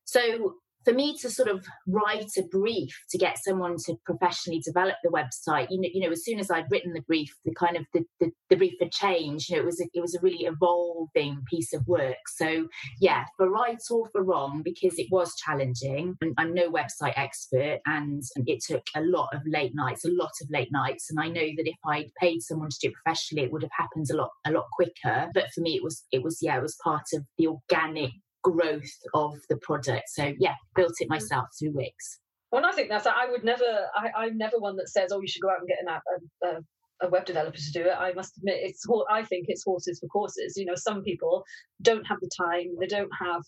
So 0.04 0.54
for 0.88 0.95
me 0.95 1.16
to 1.18 1.28
sort 1.28 1.49
of 1.49 1.66
write 1.87 2.30
a 2.38 2.42
brief 2.42 2.99
to 3.11 3.18
get 3.18 3.37
someone 3.38 3.76
to 3.76 3.95
professionally 4.07 4.61
develop 4.61 4.97
the 5.04 5.11
website, 5.11 5.66
you 5.68 5.78
know, 5.80 5.88
you 5.92 6.00
know, 6.00 6.11
as 6.11 6.25
soon 6.25 6.38
as 6.38 6.50
I'd 6.50 6.71
written 6.71 6.95
the 6.95 7.02
brief, 7.02 7.30
the 7.45 7.52
kind 7.54 7.76
of 7.76 7.85
the, 7.92 8.04
the, 8.21 8.30
the 8.49 8.57
brief 8.57 8.75
had 8.80 8.90
changed. 8.90 9.50
You 9.50 9.57
know, 9.57 9.62
it 9.62 9.66
was 9.66 9.80
a, 9.83 9.85
it 9.92 10.00
was 10.00 10.14
a 10.14 10.21
really 10.21 10.47
evolving 10.47 11.42
piece 11.50 11.75
of 11.75 11.87
work. 11.87 12.16
So 12.28 12.68
yeah, 13.02 13.25
for 13.37 13.50
right 13.50 13.76
or 13.90 14.09
for 14.12 14.23
wrong, 14.23 14.62
because 14.64 14.99
it 14.99 15.09
was 15.11 15.35
challenging. 15.37 16.16
I'm 16.38 16.54
no 16.54 16.71
website 16.71 17.14
expert, 17.16 17.80
and 17.85 18.23
it 18.47 18.62
took 18.66 18.85
a 18.97 19.02
lot 19.02 19.28
of 19.35 19.42
late 19.47 19.73
nights, 19.75 20.07
a 20.07 20.11
lot 20.11 20.33
of 20.40 20.49
late 20.50 20.73
nights. 20.73 21.11
And 21.11 21.21
I 21.21 21.28
know 21.28 21.49
that 21.57 21.68
if 21.68 21.76
I'd 21.85 22.11
paid 22.18 22.40
someone 22.40 22.71
to 22.71 22.78
do 22.80 22.88
it 22.88 22.95
professionally, 22.95 23.45
it 23.45 23.52
would 23.52 23.62
have 23.62 23.71
happened 23.76 24.07
a 24.11 24.16
lot 24.16 24.30
a 24.47 24.52
lot 24.52 24.64
quicker. 24.73 25.28
But 25.35 25.50
for 25.54 25.61
me, 25.61 25.76
it 25.76 25.85
was 25.85 26.04
it 26.12 26.23
was 26.23 26.38
yeah, 26.40 26.57
it 26.57 26.62
was 26.62 26.76
part 26.83 27.04
of 27.12 27.25
the 27.37 27.49
organic 27.49 28.12
growth 28.42 28.90
of 29.14 29.35
the 29.49 29.57
product. 29.57 30.09
So 30.09 30.33
yeah, 30.38 30.54
built 30.75 30.95
it 31.00 31.07
mm. 31.07 31.11
myself 31.11 31.47
through 31.59 31.73
Wix. 31.73 32.21
Well, 32.50 32.64
I 32.64 32.73
think 32.73 32.88
that's 32.88 33.07
I 33.07 33.26
would 33.30 33.45
never. 33.45 33.87
I, 33.95 34.25
I'm 34.25 34.38
never 34.38 34.59
one 34.59 34.76
that 34.76 34.88
says, 34.88 35.12
"Oh, 35.12 35.21
you 35.21 35.28
should 35.28 35.42
go 35.42 35.50
out 35.50 35.59
and 35.61 35.68
get 35.68 35.78
an 35.83 35.88
app." 35.88 36.02
A, 36.45 36.62
a 37.00 37.09
web 37.09 37.25
developer 37.25 37.57
to 37.57 37.73
do 37.73 37.83
it. 37.83 37.95
I 37.97 38.12
must 38.12 38.37
admit, 38.38 38.59
it's 38.61 38.85
I 39.11 39.23
think 39.23 39.47
it's 39.49 39.64
horses 39.64 40.00
for 40.00 40.09
courses. 40.09 40.57
You 40.57 40.64
know, 40.64 40.75
some 40.75 41.02
people 41.02 41.45
don't 41.83 42.04
have 42.07 42.18
the 42.21 42.30
time, 42.37 42.75
they 42.80 42.87
don't 42.87 43.11
have 43.21 43.42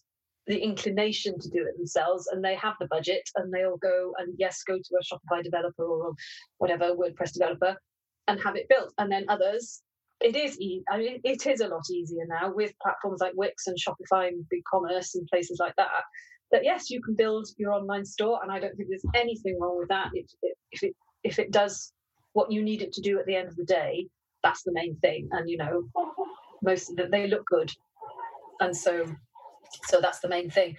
the 0.47 0.59
inclination 0.59 1.39
to 1.39 1.49
do 1.49 1.67
it 1.67 1.77
themselves, 1.77 2.29
and 2.29 2.45
they 2.45 2.55
have 2.57 2.75
the 2.81 2.87
budget, 2.87 3.23
and 3.37 3.53
they'll 3.53 3.77
go 3.79 4.13
and 4.19 4.35
yes, 4.39 4.63
go 4.63 4.77
to 4.77 4.99
a 4.99 5.03
Shopify 5.03 5.43
developer 5.43 5.85
or 5.85 6.13
whatever 6.59 6.95
WordPress 6.95 7.33
developer 7.33 7.77
and 8.29 8.41
have 8.41 8.57
it 8.57 8.69
built. 8.69 8.93
And 8.99 9.11
then 9.11 9.25
others 9.29 9.83
it 10.21 10.37
is 10.37 10.61
e- 10.61 10.83
I 10.91 10.99
mean, 10.99 11.21
it 11.25 11.47
is 11.47 11.61
a 11.61 11.69
lot 11.69 11.83
easier 11.91 12.25
now 12.29 12.53
with 12.53 12.73
platforms 12.83 13.21
like 13.21 13.33
Wix 13.35 13.67
and 13.67 13.77
Shopify 13.79 14.29
and 14.29 14.45
BigCommerce 14.53 15.15
and 15.15 15.27
places 15.29 15.59
like 15.61 15.77
that. 15.77 15.89
That 16.53 16.65
yes, 16.65 16.91
you 16.91 17.01
can 17.03 17.15
build 17.15 17.49
your 17.59 17.73
online 17.73 18.05
store, 18.05 18.41
and 18.43 18.51
I 18.51 18.59
don't 18.59 18.77
think 18.77 18.89
there's 18.89 19.05
anything 19.15 19.59
wrong 19.61 19.79
with 19.79 19.89
that. 19.89 20.11
It, 20.15 20.31
it, 20.43 20.57
if 20.73 20.83
it 20.83 20.97
if 21.23 21.39
it 21.39 21.53
does 21.53 21.93
what 22.33 22.51
you 22.51 22.63
need 22.63 22.83
it 22.83 22.93
to 22.95 23.01
do 23.01 23.19
at 23.19 23.27
the 23.27 23.37
end 23.37 23.49
of 23.49 23.57
the 23.57 23.65
day, 23.65 24.09
that's 24.43 24.63
the 24.63 24.73
main 24.73 24.97
thing. 24.97 25.29
And 25.33 25.49
you 25.49 25.59
know, 25.59 25.85
most 26.63 26.95
them, 26.97 27.11
they 27.11 27.29
look 27.29 27.47
good, 27.47 27.71
and 28.61 28.77
so 28.77 29.07
so 29.85 30.01
that's 30.01 30.21
the 30.21 30.29
main 30.29 30.51
thing. 30.51 30.77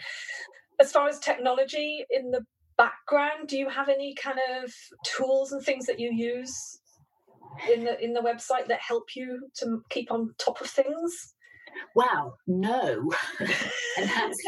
As 0.80 0.92
far 0.92 1.08
as 1.08 1.20
technology 1.20 2.06
in 2.10 2.32
the 2.32 2.46
background, 2.78 3.48
do 3.48 3.58
you 3.58 3.70
have 3.70 3.88
any 3.88 4.14
kind 4.16 4.40
of 4.62 4.74
tools 5.06 5.52
and 5.52 5.64
things 5.64 5.86
that 5.86 6.00
you 6.00 6.12
use 6.12 6.81
in 7.72 7.84
the 7.84 8.04
in 8.04 8.14
the 8.14 8.22
website 8.22 8.68
that 8.68 8.80
help 8.80 9.16
you 9.16 9.50
to 9.56 9.84
keep 9.90 10.12
on 10.12 10.34
top 10.38 10.62
of 10.62 10.68
things? 10.68 11.34
Well, 11.96 12.38
no, 12.48 13.12
and 13.40 14.10
that's 14.10 14.40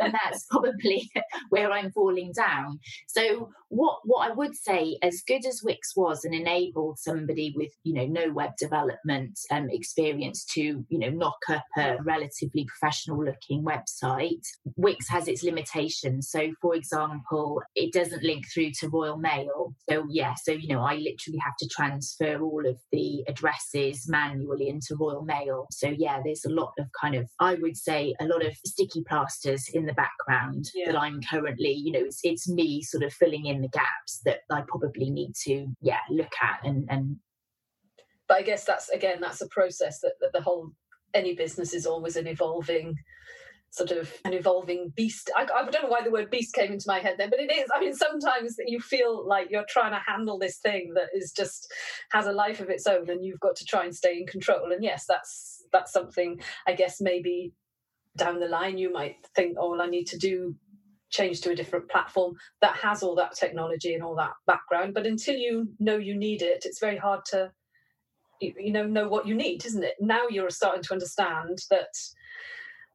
and 0.00 0.14
that's 0.14 0.46
probably 0.50 1.10
where 1.50 1.70
I'm 1.72 1.90
falling 1.92 2.32
down. 2.32 2.78
So 3.08 3.50
what 3.68 4.00
what 4.04 4.30
I 4.30 4.34
would 4.34 4.54
say, 4.54 4.98
as 5.02 5.22
good 5.26 5.46
as 5.46 5.62
Wix 5.64 5.96
was 5.96 6.24
and 6.24 6.34
enabled 6.34 6.98
somebody 6.98 7.52
with 7.56 7.72
you 7.84 7.94
know 7.94 8.06
no 8.06 8.32
web 8.32 8.50
development 8.58 9.38
um, 9.50 9.68
experience 9.70 10.44
to 10.54 10.84
you 10.88 10.98
know 10.98 11.10
knock 11.10 11.38
up 11.48 11.64
a 11.76 11.96
relatively 12.02 12.66
professional 12.66 13.24
looking 13.24 13.64
website, 13.64 14.46
Wix 14.76 15.08
has 15.08 15.28
its 15.28 15.42
limitations. 15.42 16.30
So 16.30 16.52
for 16.60 16.74
example, 16.74 17.62
it 17.74 17.92
doesn't 17.92 18.22
link 18.22 18.44
through 18.52 18.72
to 18.80 18.88
Royal 18.88 19.16
Mail. 19.16 19.74
So 19.88 20.06
yeah, 20.10 20.34
so 20.42 20.52
you 20.52 20.68
know 20.68 20.82
I 20.82 20.94
literally 20.94 21.38
have 21.44 21.56
to 21.60 21.68
transfer 21.68 22.40
all 22.40 22.66
of 22.66 22.76
the 22.92 23.24
addresses 23.28 24.08
manually 24.08 24.68
into 24.68 24.96
Royal 24.98 25.22
Mail. 25.22 25.66
So 25.70 25.88
yeah, 25.88 26.20
there's 26.24 26.44
a 26.44 26.50
lot 26.50 26.71
of 26.78 26.86
kind 27.00 27.14
of 27.14 27.28
I 27.38 27.54
would 27.54 27.76
say 27.76 28.14
a 28.20 28.26
lot 28.26 28.44
of 28.44 28.56
sticky 28.66 29.04
plasters 29.08 29.68
in 29.72 29.86
the 29.86 29.92
background 29.94 30.70
yeah. 30.74 30.90
that 30.92 30.98
I'm 30.98 31.20
currently 31.22 31.72
you 31.72 31.92
know 31.92 32.00
it's 32.00 32.20
it's 32.22 32.48
me 32.48 32.82
sort 32.82 33.02
of 33.02 33.12
filling 33.12 33.46
in 33.46 33.62
the 33.62 33.68
gaps 33.68 34.20
that 34.24 34.40
I 34.50 34.62
probably 34.66 35.10
need 35.10 35.32
to, 35.44 35.66
yeah, 35.80 36.00
look 36.10 36.32
at 36.42 36.60
and 36.64 36.86
and. 36.90 37.16
But 38.28 38.38
I 38.38 38.42
guess 38.42 38.64
that's 38.64 38.88
again 38.90 39.20
that's 39.20 39.40
a 39.40 39.48
process 39.48 40.00
that, 40.00 40.14
that 40.20 40.32
the 40.32 40.40
whole 40.40 40.70
any 41.14 41.34
business 41.34 41.74
is 41.74 41.86
always 41.86 42.16
an 42.16 42.26
evolving 42.26 42.96
sort 43.72 43.90
of 43.90 44.12
an 44.26 44.34
evolving 44.34 44.92
beast. 44.94 45.30
I, 45.34 45.44
I, 45.44 45.68
don't 45.68 45.82
know 45.82 45.88
why 45.88 46.02
the 46.02 46.10
word 46.10 46.30
beast 46.30 46.54
came 46.54 46.72
into 46.72 46.84
my 46.86 46.98
head 46.98 47.16
then, 47.16 47.30
but 47.30 47.40
it 47.40 47.50
is. 47.50 47.68
I 47.74 47.80
mean, 47.80 47.94
sometimes 47.94 48.56
you 48.66 48.78
feel 48.80 49.26
like 49.26 49.48
you're 49.50 49.64
trying 49.66 49.92
to 49.92 50.00
handle 50.06 50.38
this 50.38 50.58
thing 50.58 50.92
that 50.94 51.08
is 51.14 51.32
just 51.32 51.72
has 52.12 52.26
a 52.26 52.32
life 52.32 52.60
of 52.60 52.68
its 52.68 52.86
own, 52.86 53.08
and 53.08 53.24
you've 53.24 53.40
got 53.40 53.56
to 53.56 53.64
try 53.64 53.84
and 53.84 53.94
stay 53.94 54.18
in 54.18 54.26
control. 54.26 54.70
And 54.72 54.84
yes, 54.84 55.06
that's 55.08 55.64
that's 55.72 55.90
something 55.90 56.40
I 56.66 56.74
guess 56.74 57.00
maybe 57.00 57.54
down 58.16 58.40
the 58.40 58.46
line 58.46 58.76
you 58.76 58.92
might 58.92 59.16
think, 59.34 59.56
oh, 59.58 59.70
well, 59.70 59.80
I 59.80 59.86
need 59.86 60.06
to 60.08 60.18
do 60.18 60.54
change 61.08 61.40
to 61.40 61.50
a 61.50 61.56
different 61.56 61.88
platform 61.90 62.34
that 62.60 62.76
has 62.76 63.02
all 63.02 63.14
that 63.14 63.34
technology 63.34 63.94
and 63.94 64.02
all 64.02 64.16
that 64.16 64.32
background. 64.46 64.92
But 64.92 65.06
until 65.06 65.36
you 65.36 65.68
know 65.78 65.96
you 65.96 66.14
need 66.14 66.42
it, 66.42 66.64
it's 66.66 66.80
very 66.80 66.98
hard 66.98 67.24
to 67.30 67.50
you 68.40 68.72
know 68.72 68.86
know 68.86 69.08
what 69.08 69.26
you 69.26 69.34
need, 69.34 69.64
isn't 69.64 69.84
it? 69.84 69.94
Now 69.98 70.28
you're 70.28 70.50
starting 70.50 70.82
to 70.82 70.92
understand 70.92 71.58
that 71.70 71.94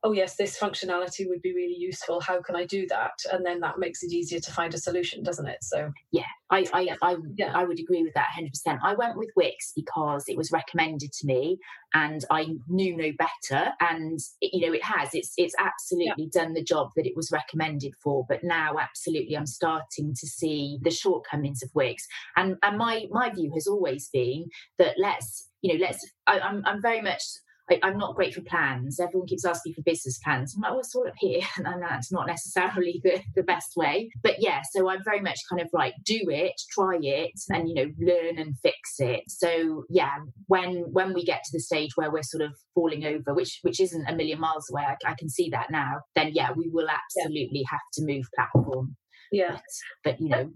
oh 0.03 0.11
yes 0.11 0.35
this 0.35 0.57
functionality 0.57 1.27
would 1.27 1.41
be 1.41 1.53
really 1.53 1.75
useful 1.77 2.21
how 2.21 2.41
can 2.41 2.55
i 2.55 2.65
do 2.65 2.85
that 2.87 3.13
and 3.31 3.45
then 3.45 3.59
that 3.59 3.79
makes 3.79 4.03
it 4.03 4.11
easier 4.11 4.39
to 4.39 4.51
find 4.51 4.73
a 4.73 4.77
solution 4.77 5.23
doesn't 5.23 5.47
it 5.47 5.57
so 5.61 5.91
yeah 6.11 6.23
i 6.51 6.65
i 6.73 6.89
i, 7.01 7.15
yeah. 7.35 7.51
I 7.53 7.63
would 7.63 7.79
agree 7.79 8.03
with 8.03 8.13
that 8.13 8.29
100% 8.39 8.79
i 8.83 8.93
went 8.93 9.17
with 9.17 9.29
wix 9.35 9.71
because 9.75 10.25
it 10.27 10.37
was 10.37 10.51
recommended 10.51 11.11
to 11.13 11.25
me 11.25 11.57
and 11.93 12.23
i 12.29 12.45
knew 12.67 12.95
no 12.95 13.11
better 13.17 13.71
and 13.81 14.19
you 14.41 14.67
know 14.67 14.73
it 14.73 14.83
has 14.83 15.09
it's 15.13 15.33
it's 15.37 15.55
absolutely 15.59 16.29
yeah. 16.33 16.41
done 16.43 16.53
the 16.53 16.63
job 16.63 16.89
that 16.95 17.07
it 17.07 17.15
was 17.15 17.31
recommended 17.31 17.93
for 18.03 18.25
but 18.29 18.43
now 18.43 18.75
absolutely 18.79 19.35
i'm 19.35 19.47
starting 19.47 20.13
to 20.13 20.27
see 20.27 20.77
the 20.83 20.91
shortcomings 20.91 21.63
of 21.63 21.69
wix 21.73 22.05
and 22.35 22.55
and 22.63 22.77
my 22.77 23.05
my 23.09 23.29
view 23.29 23.51
has 23.53 23.67
always 23.67 24.09
been 24.13 24.45
that 24.77 24.95
let's 24.97 25.49
you 25.61 25.73
know 25.73 25.85
let's 25.85 26.05
I, 26.27 26.39
I'm, 26.39 26.63
I'm 26.65 26.81
very 26.81 27.01
much 27.01 27.23
I, 27.69 27.79
am 27.83 27.97
not 27.97 28.15
great 28.15 28.33
for 28.33 28.41
plans. 28.41 28.99
Everyone 28.99 29.27
keeps 29.27 29.45
asking 29.45 29.73
for 29.73 29.81
business 29.81 30.19
plans. 30.23 30.55
I'm 30.55 30.61
like, 30.61 30.71
well, 30.71 30.79
it's 30.79 30.95
all 30.95 31.07
up 31.07 31.13
here. 31.17 31.41
And 31.57 31.81
that's 31.81 32.11
not 32.11 32.27
necessarily 32.27 33.01
the, 33.03 33.21
the 33.35 33.43
best 33.43 33.75
way. 33.75 34.09
But 34.23 34.35
yeah, 34.39 34.61
so 34.71 34.89
I'm 34.89 35.03
very 35.03 35.19
much 35.19 35.39
kind 35.49 35.61
of 35.61 35.67
like, 35.73 35.93
do 36.05 36.19
it, 36.29 36.53
try 36.71 36.97
it, 37.01 37.31
and, 37.49 37.67
you 37.67 37.75
know, 37.75 37.91
learn 37.99 38.37
and 38.37 38.55
fix 38.63 38.99
it. 38.99 39.23
So 39.27 39.83
yeah, 39.89 40.15
when 40.47 40.85
when 40.91 41.13
we 41.13 41.25
get 41.25 41.43
to 41.43 41.49
the 41.51 41.59
stage 41.59 41.91
where 41.95 42.11
we're 42.11 42.23
sort 42.23 42.43
of 42.43 42.53
falling 42.73 43.05
over, 43.05 43.33
which 43.33 43.59
which 43.63 43.79
isn't 43.81 44.07
a 44.07 44.15
million 44.15 44.39
miles 44.39 44.69
away, 44.71 44.83
I, 44.83 44.95
I 45.11 45.15
can 45.15 45.29
see 45.29 45.49
that 45.49 45.71
now, 45.71 46.01
then 46.15 46.31
yeah, 46.33 46.51
we 46.55 46.69
will 46.71 46.87
absolutely 46.89 47.63
have 47.69 47.81
to 47.95 48.05
move 48.05 48.25
platform. 48.35 48.95
Yeah. 49.31 49.57
But, 50.03 50.17
but 50.17 50.21
you 50.21 50.29
know. 50.29 50.51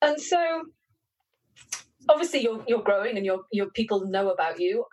And 0.00 0.20
so 0.20 0.62
obviously 2.08 2.42
you're 2.42 2.62
you're 2.66 2.82
growing 2.82 3.16
and 3.16 3.26
your 3.26 3.40
your 3.52 3.70
people 3.70 4.06
know 4.06 4.30
about 4.30 4.60
you 4.60 4.84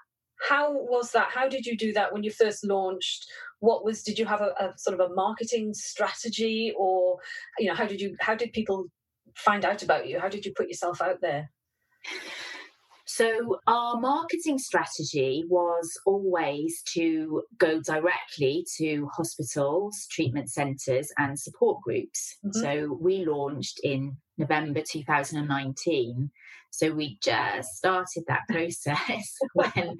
how 0.49 0.71
was 0.71 1.11
that 1.11 1.29
how 1.33 1.47
did 1.47 1.65
you 1.65 1.77
do 1.77 1.93
that 1.93 2.11
when 2.13 2.23
you 2.23 2.31
first 2.31 2.65
launched 2.65 3.25
what 3.59 3.83
was 3.83 4.03
did 4.03 4.19
you 4.19 4.25
have 4.25 4.41
a, 4.41 4.53
a, 4.59 4.73
sort 4.77 4.99
of 4.99 5.11
a 5.11 5.13
marketing 5.13 5.73
strategy 5.73 6.73
or 6.77 7.17
you 7.59 7.67
know 7.67 7.75
how 7.75 7.85
did 7.85 8.01
you 8.01 8.15
how 8.19 8.35
did 8.35 8.51
people 8.53 8.85
find 9.35 9.65
out 9.65 9.83
about 9.83 10.07
you 10.07 10.19
how 10.19 10.29
did 10.29 10.45
you 10.45 10.53
put 10.55 10.67
yourself 10.67 11.01
out 11.01 11.19
there 11.21 11.49
so, 13.07 13.59
our 13.67 13.99
marketing 13.99 14.57
strategy 14.57 15.45
was 15.47 15.89
always 16.07 16.81
to 16.95 17.43
go 17.59 17.79
directly 17.79 18.65
to 18.77 19.07
hospitals, 19.15 20.07
treatment 20.11 20.49
centres, 20.49 21.13
and 21.17 21.39
support 21.39 21.81
groups. 21.81 22.35
Mm-hmm. 22.43 22.59
So, 22.59 22.97
we 22.99 23.23
launched 23.23 23.79
in 23.83 24.17
November 24.39 24.81
2019. 24.81 26.31
So 26.77 26.91
we 26.91 27.17
just 27.21 27.75
started 27.75 28.23
that 28.27 28.41
process 28.49 29.35
when 29.53 29.97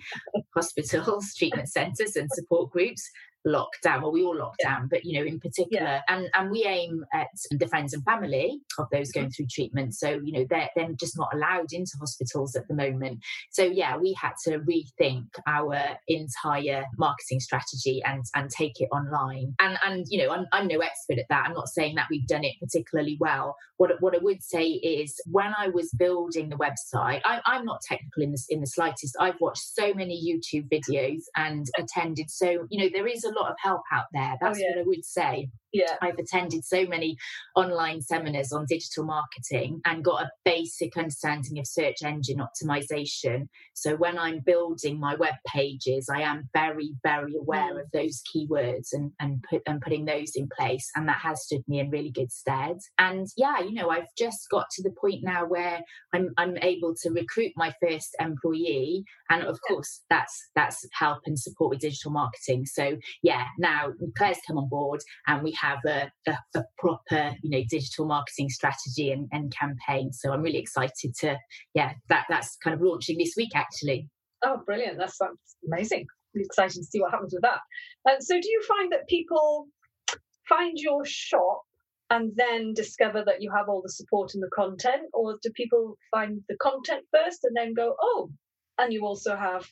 hospitals, 0.56 1.34
treatment 1.36 1.70
centres, 1.70 2.16
and 2.16 2.30
support 2.34 2.72
groups 2.72 3.10
locked 3.46 3.84
down. 3.84 4.02
Well, 4.02 4.12
we 4.12 4.24
all 4.24 4.36
locked 4.36 4.62
down, 4.64 4.88
but 4.90 5.06
you 5.06 5.20
know, 5.20 5.26
in 5.26 5.40
particular, 5.40 5.86
yeah. 5.86 6.02
and 6.10 6.30
and 6.34 6.50
we 6.52 6.66
aim 6.66 7.06
at 7.14 7.28
the 7.52 7.68
friends 7.68 7.94
and 7.94 8.04
family 8.04 8.60
of 8.78 8.88
those 8.92 9.12
going 9.12 9.28
mm-hmm. 9.28 9.32
through 9.32 9.48
treatment. 9.50 9.94
So 9.96 10.20
you 10.24 10.32
know, 10.34 10.46
they're 10.50 10.70
they're 10.76 10.92
just 11.00 11.18
not 11.18 11.30
allowed 11.34 11.72
into 11.72 11.92
hospitals 12.00 12.56
at 12.56 12.68
the 12.68 12.74
moment. 12.74 13.20
So 13.52 13.64
yeah, 13.64 13.98
we 13.98 14.14
had 14.20 14.34
to 14.46 14.60
rethink 14.60 15.28
our 15.48 15.98
entire 16.08 16.86
marketing 16.98 17.40
strategy 17.40 18.02
and 18.04 18.26
and 18.36 18.50
take 18.50 18.82
it 18.82 18.90
online. 18.92 19.56
And 19.60 19.78
and 19.84 20.06
you 20.10 20.24
know, 20.24 20.34
I'm 20.34 20.48
I'm 20.52 20.68
no 20.68 20.80
expert 20.80 21.20
at 21.20 21.28
that. 21.30 21.46
I'm 21.46 21.54
not 21.54 21.70
saying 21.70 21.96
that 21.96 22.08
we've 22.10 22.28
done 22.28 22.44
it 22.44 22.56
particularly 22.60 23.18
well. 23.20 23.56
What 23.78 23.92
what 24.02 24.16
I 24.16 24.20
would 24.20 24.44
say 24.44 24.66
is 24.66 25.16
when 25.30 25.54
I 25.58 25.70
was 25.70 25.92
building 25.92 26.50
the 26.50 26.58
website, 26.66 27.22
I, 27.26 27.42
I'm 27.46 27.66
not 27.66 27.82
technical 27.82 28.24
in 28.24 28.32
this 28.32 28.46
in 28.50 28.62
the 28.62 28.68
slightest. 28.68 29.16
I've 29.20 29.40
watched 29.40 29.64
so 29.74 29.94
many 29.94 30.16
YouTube 30.22 30.68
videos 30.70 31.22
and 31.36 31.66
attended 31.78 32.30
so 32.30 32.68
you 32.70 32.84
know 32.84 32.90
there 32.92 33.08
is 33.08 33.24
a 33.24 33.30
lot 33.30 33.50
of 33.50 33.56
help 33.62 33.82
out 33.92 34.06
there. 34.14 34.34
Oh, 34.34 34.38
That's 34.42 34.60
oh, 34.60 34.62
yeah. 34.62 34.76
what 34.76 34.82
I 34.82 34.88
would 34.88 35.06
say. 35.06 35.50
Yeah. 35.76 35.96
I've 36.02 36.18
attended 36.18 36.64
so 36.64 36.86
many 36.86 37.18
online 37.56 38.02
seminars 38.02 38.54
on 38.54 38.66
digital 38.68 39.04
marketing 39.04 39.82
and 39.86 40.06
got 40.06 40.24
a 40.24 40.32
basic 40.46 40.96
understanding 40.96 41.60
of 41.60 41.68
search 41.68 41.98
engine 42.04 42.38
optimization. 42.38 43.48
So 43.74 43.98
when 43.98 44.18
I'm 44.18 44.40
building 44.40 45.00
my 45.00 45.16
web 45.16 45.36
pages, 45.48 46.08
I 46.10 46.22
am 46.22 46.50
very, 46.54 46.94
very 47.04 47.36
aware 47.36 47.74
mm. 47.74 47.82
of 47.82 47.88
those 47.92 48.22
keywords 48.34 48.94
and, 48.94 49.12
and 49.20 49.44
put 49.50 49.64
and 49.68 49.82
putting 49.82 50.06
those 50.06 50.32
in 50.36 50.48
place. 50.56 50.90
And 50.96 51.10
that 51.10 51.20
has 51.22 51.44
stood 51.44 51.64
me 51.68 51.80
in 51.80 51.90
really 51.90 52.12
good 52.12 52.32
stead. 52.32 52.78
And 52.98 53.28
yeah, 53.36 53.60
you 53.60 53.74
know, 53.74 53.90
I've 53.90 54.14
just 54.18 54.48
got 54.50 54.70
to 54.72 54.84
the 54.84 54.92
point 54.92 55.24
now 55.24 55.46
where 55.46 55.82
I'm 56.14 56.30
I'm 56.38 56.58
able 56.62 56.96
to 57.04 57.10
recruit 57.10 57.52
my 57.58 57.74
first 57.82 58.16
employee. 58.22 59.04
And 59.30 59.44
of 59.44 59.60
course 59.68 60.04
that's 60.10 60.52
that's 60.56 60.86
help 60.94 61.20
and 61.26 61.38
support 61.38 61.72
with 61.72 61.80
digital 61.80 62.12
marketing. 62.12 62.66
So 62.66 62.98
yeah, 63.24 63.46
now 63.60 63.92
Claire's 64.18 64.40
come 64.48 64.58
on 64.58 64.70
board 64.70 65.02
and 65.28 65.44
we 65.44 65.52
have 65.52 65.65
a, 65.86 66.12
a, 66.28 66.38
a 66.56 66.64
proper, 66.78 67.36
you 67.42 67.50
know, 67.50 67.64
digital 67.70 68.06
marketing 68.06 68.50
strategy 68.50 69.12
and, 69.12 69.28
and 69.32 69.54
campaign. 69.54 70.14
So 70.14 70.32
I'm 70.32 70.42
really 70.42 70.60
excited 70.60 71.16
to, 71.22 71.38
yeah, 71.74 71.94
that 72.10 72.26
that's 72.30 72.58
kind 72.64 72.74
of 72.74 72.82
launching 72.82 73.18
this 73.18 73.34
week 73.36 73.52
actually. 73.56 74.10
Oh, 74.44 74.62
brilliant! 74.66 74.98
That's, 74.98 75.18
that's 75.18 75.56
amazing. 75.66 76.06
exciting 76.36 76.82
to 76.82 76.88
see 76.88 77.02
what 77.02 77.12
happens 77.12 77.34
with 77.34 77.44
that. 77.44 77.60
So, 78.22 78.40
do 78.40 78.48
you 78.48 78.62
find 78.68 78.92
that 78.92 79.08
people 79.08 79.68
find 80.48 80.78
your 80.78 81.04
shop 81.06 81.62
and 82.12 82.32
then 82.36 82.74
discover 82.74 83.24
that 83.26 83.42
you 83.42 83.52
have 83.52 83.68
all 83.68 83.82
the 83.82 83.90
support 83.90 84.34
and 84.34 84.44
the 84.44 84.50
content, 84.54 85.04
or 85.14 85.38
do 85.42 85.50
people 85.56 85.98
find 86.12 86.42
the 86.50 86.58
content 86.58 87.04
first 87.12 87.40
and 87.44 87.56
then 87.56 87.74
go, 87.74 87.96
oh, 88.00 88.30
and 88.78 88.94
you 88.94 89.06
also 89.06 89.36
have 89.36 89.66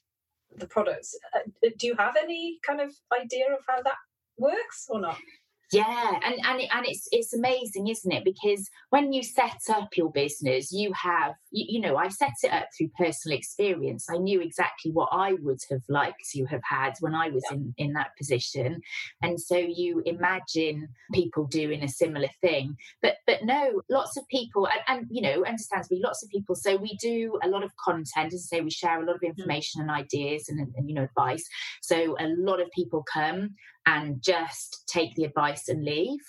the 0.58 0.68
products? 0.68 1.16
Uh, 1.36 1.70
do 1.78 1.88
you 1.88 1.96
have 1.98 2.16
any 2.22 2.60
kind 2.66 2.82
of 2.82 2.92
idea 3.22 3.46
of 3.54 3.60
how 3.68 3.82
that 3.84 3.98
works 4.38 4.88
or 4.90 5.00
not? 5.00 5.18
Yeah, 5.74 6.20
and 6.24 6.36
and 6.46 6.62
it, 6.62 6.70
and 6.74 6.86
it's 6.88 7.08
it's 7.12 7.34
amazing, 7.34 7.88
isn't 7.88 8.12
it? 8.12 8.24
Because 8.24 8.70
when 8.89 9.13
you 9.13 9.24
set 9.24 9.60
up 9.70 9.89
your 9.98 10.12
business, 10.12 10.72
you 10.72 10.92
have 10.94 11.34
you, 11.51 11.65
you, 11.70 11.80
know 11.82 11.98
I 11.98 12.08
set 12.08 12.34
it 12.44 12.51
up 12.51 12.68
through 12.77 12.89
personal 12.98 13.38
experience. 13.38 14.08
I 14.10 14.18
knew 14.18 14.42
exactly 14.42 14.92
what 14.92 15.10
I 15.12 15.34
would 15.42 15.60
have 15.70 15.82
liked 15.89 16.24
to 16.34 16.46
have 16.46 16.62
had 16.63 16.94
when 17.00 17.15
I 17.15 17.30
was 17.30 17.44
yeah. 17.50 17.58
in 17.58 17.74
in 17.77 17.94
that 17.94 18.12
position, 18.18 18.82
and 19.22 19.39
so 19.39 19.58
you 19.58 20.01
imagine 20.06 20.88
people 21.13 21.46
doing 21.46 21.84
a 21.84 21.89
similar 21.89 22.30
thing. 22.42 22.75
But 23.01 23.18
but 23.27 23.44
no, 23.44 23.82
lots 23.89 24.18
of 24.18 24.27
people, 24.30 24.68
and, 24.68 24.82
and 24.88 25.08
you 25.10 25.22
know, 25.22 25.44
understands 25.46 25.74
understandably, 25.74 26.01
lots 26.03 26.24
of 26.24 26.30
people. 26.30 26.56
So 26.56 26.75
we 26.75 26.96
do 26.98 27.39
a 27.44 27.48
lot 27.48 27.63
of 27.63 27.72
content, 27.84 28.34
as 28.34 28.50
I 28.51 28.58
say, 28.58 28.62
we 28.62 28.72
share 28.72 29.01
a 29.01 29.06
lot 29.06 29.15
of 29.15 29.22
mm. 29.22 29.30
information 29.30 29.80
mm. 29.80 29.84
and 29.84 29.92
ideas 29.92 30.50
and, 30.50 30.60
and 30.75 30.89
you 30.89 30.96
know 30.96 31.03
advice. 31.03 31.44
So 31.82 32.15
a 32.20 32.27
lot 32.38 32.62
of 32.62 32.70
people 32.72 33.03
come 33.12 33.56
and 33.86 34.22
just 34.22 34.84
take 34.88 35.16
the 35.16 35.25
advice 35.25 35.68
and 35.68 35.84
leave. 35.84 36.20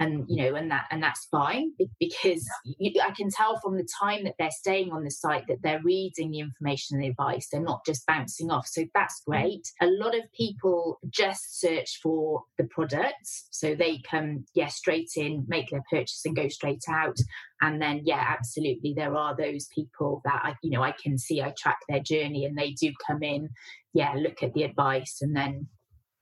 And 0.00 0.26
you 0.28 0.44
know 0.44 0.54
and 0.54 0.70
that 0.70 0.84
and 0.92 1.02
that's 1.02 1.26
fine 1.28 1.72
because 1.98 2.48
you, 2.64 2.92
i 3.04 3.10
can 3.10 3.30
tell 3.30 3.58
from 3.58 3.76
the 3.76 3.88
time 4.00 4.22
that 4.22 4.34
they're 4.38 4.48
staying 4.48 4.92
on 4.92 5.02
the 5.02 5.10
site 5.10 5.42
that 5.48 5.58
they're 5.64 5.82
reading 5.82 6.30
the 6.30 6.38
information 6.38 6.94
and 6.94 7.02
the 7.02 7.08
advice. 7.08 7.48
They're 7.50 7.60
not 7.60 7.84
just 7.84 8.06
bouncing 8.06 8.48
off. 8.48 8.68
So 8.68 8.84
that's 8.94 9.20
mm. 9.22 9.32
great. 9.32 9.68
A 9.82 9.86
lot 9.86 10.14
of 10.14 10.22
people 10.36 11.00
just 11.10 11.58
search 11.58 11.98
for 12.00 12.44
the 12.58 12.68
products. 12.70 13.48
So 13.50 13.74
they 13.74 14.00
come 14.08 14.44
yeah 14.54 14.68
straight 14.68 15.10
in 15.16 15.44
make 15.48 15.70
their 15.70 15.82
purchase 15.90 16.22
and 16.24 16.36
go 16.36 16.46
straight 16.46 16.84
out. 16.88 17.16
And 17.60 17.82
then 17.82 18.02
yeah 18.04 18.24
absolutely 18.24 18.94
there 18.96 19.16
are 19.16 19.34
those 19.36 19.66
people 19.74 20.20
that 20.24 20.40
i 20.44 20.54
you 20.62 20.70
know 20.70 20.84
i 20.84 20.92
can 20.92 21.18
see 21.18 21.42
i 21.42 21.52
track 21.58 21.78
their 21.88 21.98
journey 21.98 22.44
and 22.44 22.56
they 22.56 22.70
do 22.70 22.92
come 23.04 23.24
in 23.24 23.48
yeah 23.94 24.14
look 24.16 24.44
at 24.44 24.54
the 24.54 24.62
advice 24.62 25.18
and 25.20 25.34
then 25.36 25.66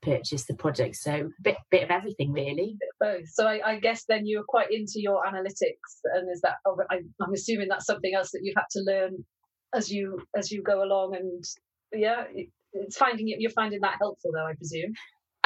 purchase 0.06 0.44
the 0.46 0.54
product. 0.54 0.96
So 0.96 1.12
a 1.12 1.42
bit 1.42 1.56
bit 1.70 1.82
of 1.82 1.90
everything 1.90 2.32
really. 2.32 2.76
Both. 3.00 3.28
So 3.32 3.46
I, 3.46 3.60
I, 3.64 3.80
guess 3.80 4.04
then 4.08 4.26
you're 4.26 4.44
quite 4.46 4.70
into 4.70 5.00
your 5.00 5.22
analytics, 5.25 5.90
and 6.14 6.30
is 6.32 6.40
that 6.42 6.54
oh, 6.66 6.78
I, 6.90 7.00
I'm 7.20 7.32
assuming 7.34 7.68
that's 7.68 7.86
something 7.86 8.14
else 8.14 8.30
that 8.30 8.40
you've 8.42 8.56
had 8.56 8.70
to 8.72 8.80
learn 8.80 9.25
as 9.75 9.90
you 9.90 10.20
as 10.36 10.50
you 10.50 10.62
go 10.62 10.82
along, 10.82 11.16
and 11.16 11.44
yeah, 11.92 12.25
it's 12.72 12.96
finding 12.96 13.28
it. 13.28 13.40
You're 13.40 13.50
finding 13.50 13.80
that 13.80 13.96
helpful 14.00 14.30
though, 14.32 14.46
I 14.46 14.54
presume. 14.54 14.92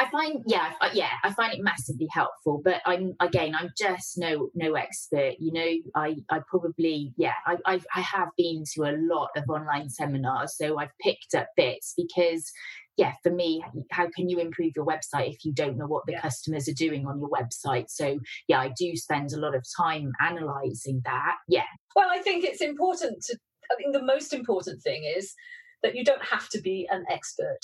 I 0.01 0.09
find, 0.11 0.43
yeah, 0.47 0.73
yeah, 0.95 1.11
I 1.23 1.31
find 1.35 1.53
it 1.53 1.61
massively 1.63 2.09
helpful. 2.11 2.63
But 2.65 2.81
I'm 2.87 3.13
again, 3.21 3.55
I'm 3.55 3.69
just 3.77 4.17
no 4.17 4.49
no 4.55 4.73
expert. 4.73 5.35
You 5.39 5.53
know, 5.53 5.91
I 5.95 6.17
I 6.31 6.41
probably, 6.49 7.13
yeah, 7.19 7.35
I 7.47 7.59
I've, 7.67 7.87
I 7.95 8.01
have 8.01 8.29
been 8.39 8.65
to 8.75 8.85
a 8.85 8.97
lot 8.97 9.29
of 9.37 9.45
online 9.51 9.91
seminars, 9.91 10.57
so 10.57 10.79
I've 10.79 10.97
picked 11.03 11.35
up 11.35 11.49
bits 11.55 11.93
because 11.99 12.51
yeah, 12.97 13.13
for 13.23 13.31
me, 13.31 13.63
how 13.91 14.09
can 14.15 14.31
you 14.31 14.39
improve 14.39 14.73
your 14.75 14.87
website 14.87 15.33
if 15.33 15.45
you 15.45 15.53
don't 15.53 15.77
know 15.77 15.87
what 15.87 16.05
the 16.07 16.13
yeah. 16.13 16.21
customers 16.21 16.67
are 16.69 16.75
doing 16.75 17.07
on 17.07 17.19
your 17.19 17.31
website? 17.31 17.87
So, 17.89 18.19
yeah, 18.49 18.61
I 18.61 18.73
do 18.79 18.95
spend 18.97 19.33
a 19.33 19.39
lot 19.39 19.55
of 19.55 19.65
time 19.77 20.13
analyzing 20.21 21.01
that. 21.05 21.37
Yeah. 21.49 21.71
Well, 21.97 22.09
I 22.11 22.19
think 22.19 22.45
it's 22.45 22.61
important 22.61 23.23
to, 23.23 23.39
I 23.71 23.77
think 23.77 23.95
the 23.95 24.03
most 24.03 24.35
important 24.35 24.83
thing 24.83 25.11
is 25.17 25.35
that 25.83 25.95
you 25.95 26.05
don't 26.05 26.25
have 26.25 26.49
to 26.51 26.61
be 26.61 26.87
an 26.91 27.05
expert, 27.09 27.61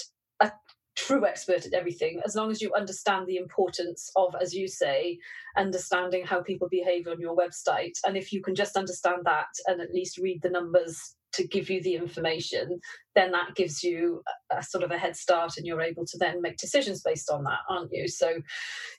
true 0.96 1.26
expert 1.26 1.66
at 1.66 1.74
everything, 1.74 2.20
as 2.24 2.34
long 2.34 2.50
as 2.50 2.60
you 2.60 2.72
understand 2.74 3.26
the 3.26 3.36
importance 3.36 4.10
of, 4.16 4.34
as 4.40 4.54
you 4.54 4.66
say, 4.66 5.18
understanding 5.56 6.24
how 6.24 6.42
people 6.42 6.68
behave 6.70 7.06
on 7.06 7.20
your 7.20 7.36
website. 7.36 7.92
And 8.06 8.16
if 8.16 8.32
you 8.32 8.42
can 8.42 8.54
just 8.54 8.76
understand 8.76 9.22
that 9.24 9.48
and 9.66 9.80
at 9.80 9.92
least 9.92 10.18
read 10.18 10.40
the 10.42 10.50
numbers 10.50 11.14
to 11.34 11.46
give 11.46 11.68
you 11.68 11.82
the 11.82 11.96
information, 11.96 12.80
then 13.14 13.30
that 13.32 13.54
gives 13.54 13.84
you 13.84 14.22
a, 14.50 14.62
sort 14.62 14.82
of 14.82 14.90
a 14.90 14.98
head 14.98 15.16
start 15.16 15.58
and 15.58 15.66
you're 15.66 15.82
able 15.82 16.06
to 16.06 16.18
then 16.18 16.40
make 16.40 16.56
decisions 16.56 17.02
based 17.02 17.30
on 17.30 17.44
that, 17.44 17.60
aren't 17.68 17.92
you? 17.92 18.08
So, 18.08 18.32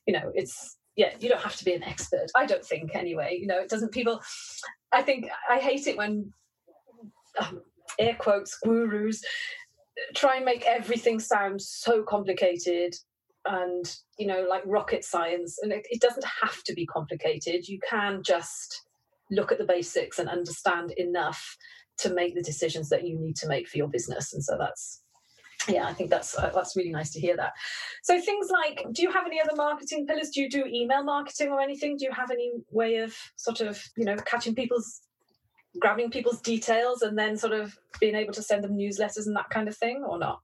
you 0.05 0.13
know, 0.13 0.31
it's, 0.35 0.77
yeah, 0.95 1.13
you 1.19 1.29
don't 1.29 1.41
have 1.41 1.55
to 1.55 1.65
be 1.65 1.73
an 1.73 1.83
expert. 1.83 2.27
I 2.35 2.45
don't 2.45 2.63
think 2.65 2.95
anyway. 2.95 3.37
You 3.41 3.47
know, 3.47 3.59
it 3.59 3.69
doesn't, 3.69 3.91
people, 3.91 4.21
I 4.91 5.01
think 5.01 5.29
I 5.49 5.57
hate 5.57 5.87
it 5.87 5.97
when 5.97 6.31
um, 7.39 7.61
air 7.97 8.15
quotes 8.19 8.57
gurus 8.63 9.23
try 10.15 10.35
and 10.35 10.45
make 10.45 10.65
everything 10.65 11.19
sound 11.19 11.61
so 11.61 12.03
complicated 12.03 12.95
and 13.45 13.95
you 14.17 14.27
know 14.27 14.45
like 14.49 14.63
rocket 14.65 15.03
science 15.05 15.57
and 15.61 15.71
it, 15.71 15.85
it, 15.89 16.01
doesn't 16.01 16.25
have 16.41 16.61
to 16.63 16.73
be 16.73 16.85
complicated 16.85 17.67
you 17.67 17.79
can 17.89 18.21
just 18.21 18.87
look 19.31 19.51
at 19.51 19.57
the 19.57 19.63
basics 19.63 20.19
and 20.19 20.29
understand 20.29 20.91
enough 20.97 21.57
to 21.99 22.13
make 22.13 22.35
the 22.35 22.41
decisions 22.41 22.89
that 22.89 23.05
you 23.05 23.19
need 23.19 23.35
to 23.37 23.47
make 23.47 23.67
for 23.67 23.77
your 23.77 23.87
business. 23.87 24.33
And 24.33 24.43
so 24.43 24.55
that's 24.57 25.01
yeah, 25.67 25.85
I 25.85 25.93
think 25.93 26.09
that's 26.09 26.37
uh, 26.37 26.51
that's 26.53 26.77
really 26.77 26.91
nice 26.91 27.11
to 27.11 27.19
hear 27.19 27.35
that. 27.35 27.51
So 28.03 28.21
things 28.21 28.49
like, 28.49 28.85
do 28.93 29.01
you 29.01 29.11
have 29.11 29.25
any 29.25 29.41
other 29.41 29.55
marketing 29.55 30.05
pillars? 30.05 30.29
Do 30.29 30.41
you 30.41 30.49
do 30.49 30.63
email 30.65 31.03
marketing 31.03 31.49
or 31.49 31.59
anything? 31.59 31.97
Do 31.97 32.05
you 32.05 32.11
have 32.11 32.31
any 32.31 32.51
way 32.69 32.97
of 32.97 33.13
sort 33.35 33.59
of 33.61 33.81
you 33.97 34.05
know 34.05 34.15
catching 34.17 34.55
people's 34.55 35.01
grabbing 35.79 36.11
people's 36.11 36.41
details 36.41 37.01
and 37.01 37.17
then 37.17 37.37
sort 37.37 37.53
of 37.53 37.77
being 37.99 38.15
able 38.15 38.33
to 38.33 38.41
send 38.41 38.63
them 38.63 38.77
newsletters 38.77 39.25
and 39.25 39.35
that 39.35 39.49
kind 39.49 39.67
of 39.67 39.77
thing, 39.77 40.03
or 40.07 40.17
not? 40.17 40.41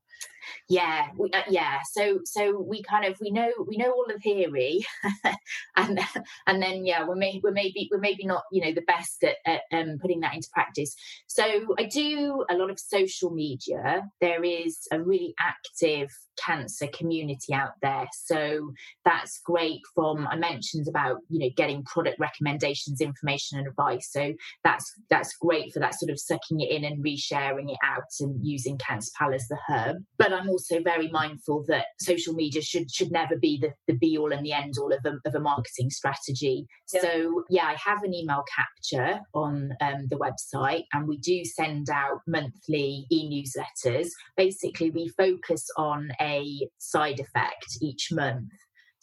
Yeah 0.70 1.08
we, 1.18 1.30
uh, 1.32 1.42
yeah 1.50 1.80
so 1.92 2.20
so 2.26 2.60
we 2.60 2.82
kind 2.84 3.06
of 3.06 3.18
we 3.20 3.32
know 3.32 3.52
we 3.68 3.78
know 3.78 3.92
all 3.92 4.06
the 4.08 4.20
theory 4.20 4.86
and 5.76 6.00
and 6.48 6.62
then 6.62 6.86
yeah 6.86 7.06
we're, 7.06 7.16
may, 7.16 7.40
we're 7.44 7.52
maybe 7.52 7.90
we're 7.92 8.00
maybe 8.00 8.26
not 8.26 8.44
you 8.52 8.62
know 8.64 8.74
the 8.74 8.82
best 8.82 9.24
at, 9.24 9.36
at 9.46 9.62
um, 9.72 9.98
putting 10.02 10.20
that 10.22 10.34
into 10.34 10.48
practice. 10.54 10.96
So 11.28 11.76
i 11.78 11.84
do 11.84 12.46
a 12.50 12.56
lot 12.56 12.70
of 12.70 12.80
social 12.80 13.32
media. 13.32 14.04
There 14.22 14.44
is 14.44 14.80
a 14.92 15.02
really 15.02 15.34
active 15.40 16.10
cancer 16.38 16.88
community 16.88 17.54
out 17.54 17.74
there 17.82 18.08
so 18.12 18.72
that's 19.06 19.40
great 19.46 19.82
from 19.94 20.28
i 20.28 20.36
mentioned 20.36 20.88
about 20.88 21.18
you 21.30 21.40
know 21.40 21.50
getting 21.56 21.84
product 21.84 22.20
recommendations 22.20 23.02
information 23.02 23.60
and 23.60 23.68
advice 23.68 24.10
so 24.12 24.34
that's 24.64 24.92
that's 25.10 25.36
great 25.38 25.72
for 25.72 25.80
that 25.80 25.94
sort 25.96 26.12
of 26.12 26.20
sucking 26.20 26.60
it 26.60 26.72
in 26.72 26.84
and 26.84 27.04
resharing 27.04 27.70
it 27.70 27.78
out 27.84 28.04
and 28.20 28.40
using 28.46 28.78
cancer 28.78 29.12
pal 29.18 29.34
as 29.34 29.48
the 29.48 29.58
hub 29.68 29.98
but 30.18 30.33
I'm 30.34 30.50
also 30.50 30.82
very 30.82 31.10
mindful 31.10 31.64
that 31.68 31.86
social 32.00 32.34
media 32.34 32.62
should 32.62 32.92
should 32.92 33.12
never 33.12 33.38
be 33.38 33.60
the, 33.60 33.74
the 33.88 33.98
be 33.98 34.18
all 34.18 34.32
and 34.32 34.46
the 34.46 34.54
end 34.54 34.74
all 34.80 34.92
of 34.92 35.00
a, 35.06 35.18
of 35.28 35.36
a 35.36 35.40
marketing 35.40 35.90
strategy. 35.90 36.68
Yeah. 36.94 37.02
So 37.02 37.44
yeah, 37.50 37.66
I 37.66 37.76
have 37.76 38.04
an 38.04 38.14
email 38.14 38.44
capture 38.56 39.20
on 39.34 39.72
um, 39.82 40.08
the 40.10 40.18
website, 40.18 40.84
and 40.94 41.08
we 41.08 41.18
do 41.18 41.44
send 41.46 41.90
out 41.90 42.22
monthly 42.28 43.06
e-newsletters. 43.12 44.08
Basically, 44.38 44.90
we 44.90 45.10
focus 45.18 45.66
on 45.78 46.12
a 46.22 46.68
side 46.80 47.20
effect 47.20 47.78
each 47.82 48.10
month 48.12 48.50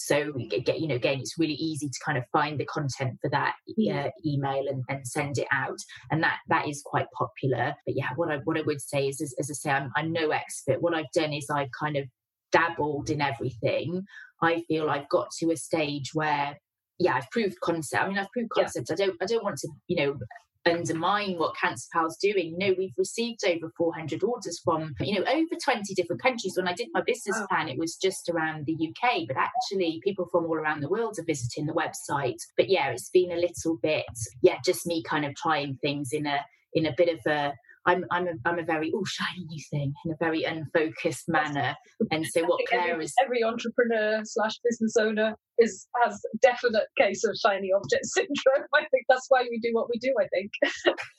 so 0.01 0.33
get, 0.33 0.81
you 0.81 0.89
know, 0.89 0.95
again, 0.95 1.21
it's 1.21 1.39
really 1.39 1.55
easy 1.55 1.87
to 1.87 1.99
kind 2.03 2.17
of 2.17 2.25
find 2.33 2.59
the 2.59 2.65
content 2.65 3.19
for 3.21 3.29
that 3.31 3.53
uh, 3.69 4.09
email 4.25 4.67
and, 4.67 4.83
and 4.89 5.07
send 5.07 5.37
it 5.37 5.47
out, 5.53 5.79
and 6.11 6.23
that 6.23 6.39
that 6.49 6.67
is 6.67 6.83
quite 6.83 7.07
popular. 7.13 7.75
But 7.85 7.97
yeah, 7.97 8.09
what 8.17 8.31
I 8.31 8.39
what 8.45 8.57
I 8.57 8.63
would 8.63 8.81
say 8.81 9.09
is, 9.09 9.21
as, 9.21 9.35
as 9.39 9.51
I 9.51 9.55
say, 9.55 9.71
I'm, 9.71 9.91
I'm 9.97 10.11
no 10.11 10.31
expert. 10.31 10.81
What 10.81 10.95
I've 10.95 11.13
done 11.15 11.35
is 11.35 11.51
I've 11.51 11.69
kind 11.79 11.99
of 11.99 12.07
dabbled 12.51 13.11
in 13.11 13.21
everything. 13.21 14.03
I 14.43 14.63
feel 14.69 14.89
I've 14.89 15.09
got 15.11 15.31
to 15.41 15.51
a 15.51 15.57
stage 15.57 16.15
where 16.15 16.59
yeah, 16.99 17.15
I've 17.17 17.31
proved 17.31 17.61
concept. 17.61 18.03
I 18.03 18.09
mean, 18.09 18.19
I've 18.19 18.33
proved 18.33 18.51
concept. 18.51 18.89
Yeah. 18.89 18.95
I 18.95 19.07
don't 19.07 19.17
I 19.21 19.27
don't 19.27 19.45
want 19.45 19.59
to 19.59 19.69
you 19.87 19.97
know 19.97 20.19
undermine 20.67 21.37
what 21.37 21.57
Cancer 21.57 21.87
Pal's 21.93 22.17
doing. 22.21 22.57
No, 22.59 22.75
we've 22.77 22.95
received 22.97 23.41
over 23.47 23.73
400 23.77 24.23
orders 24.23 24.61
from, 24.65 24.95
you 25.01 25.19
know, 25.19 25.27
over 25.27 25.57
20 25.63 25.95
different 25.95 26.23
countries. 26.23 26.55
When 26.57 26.69
I 26.69 26.75
did 26.75 26.89
my 26.93 27.03
business 27.07 27.39
plan, 27.49 27.69
it 27.69 27.79
was 27.79 27.97
just 27.97 28.29
around 28.29 28.67
the 28.67 28.75
UK, 28.75 29.27
but 29.27 29.37
actually 29.37 30.01
people 30.05 30.29
from 30.31 30.45
all 30.45 30.57
around 30.57 30.81
the 30.81 30.89
world 30.89 31.17
are 31.19 31.25
visiting 31.25 31.67
the 31.67 31.73
website. 31.73 32.41
But 32.57 32.69
yeah, 32.69 32.91
it's 32.91 33.11
been 33.11 33.33
a 33.33 33.37
little 33.37 33.79
bit, 33.83 34.05
yeah, 34.43 34.59
just 34.65 34.87
me 34.87 35.03
kind 35.03 35.25
of 35.25 35.35
trying 35.35 35.79
things 35.83 36.11
in 36.13 36.27
a 36.27 36.41
in 36.73 36.87
a 36.87 36.95
bit 36.97 37.09
of 37.09 37.21
a 37.27 37.53
I'm 37.87 38.05
I'm 38.11 38.29
a, 38.29 38.33
I'm 38.45 38.59
a 38.59 38.65
very 38.65 38.93
oh 38.95 39.05
shiny 39.05 39.47
new 39.47 39.63
thing 39.71 39.95
in 40.05 40.13
a 40.13 40.17
very 40.19 40.45
unfocused 40.45 41.29
manner. 41.29 41.75
And 42.11 42.27
so 42.27 42.45
what 42.45 42.61
Claire 42.69 42.93
every, 42.93 43.05
is 43.05 43.15
every 43.25 43.43
entrepreneur 43.43 44.21
slash 44.25 44.59
business 44.65 44.97
owner 44.99 45.35
is 45.59 45.87
has 46.03 46.21
definite 46.41 46.85
case 46.99 47.25
of 47.25 47.37
shiny 47.37 47.71
object 47.75 48.05
syndrome. 48.07 48.67
I 48.75 48.81
think 48.91 49.07
that's 49.09 49.27
why 49.29 49.43
we 49.43 49.59
do 49.61 49.71
what 49.73 49.89
we 49.89 49.99
do. 49.99 50.13
I 50.21 50.27
think. 50.29 50.51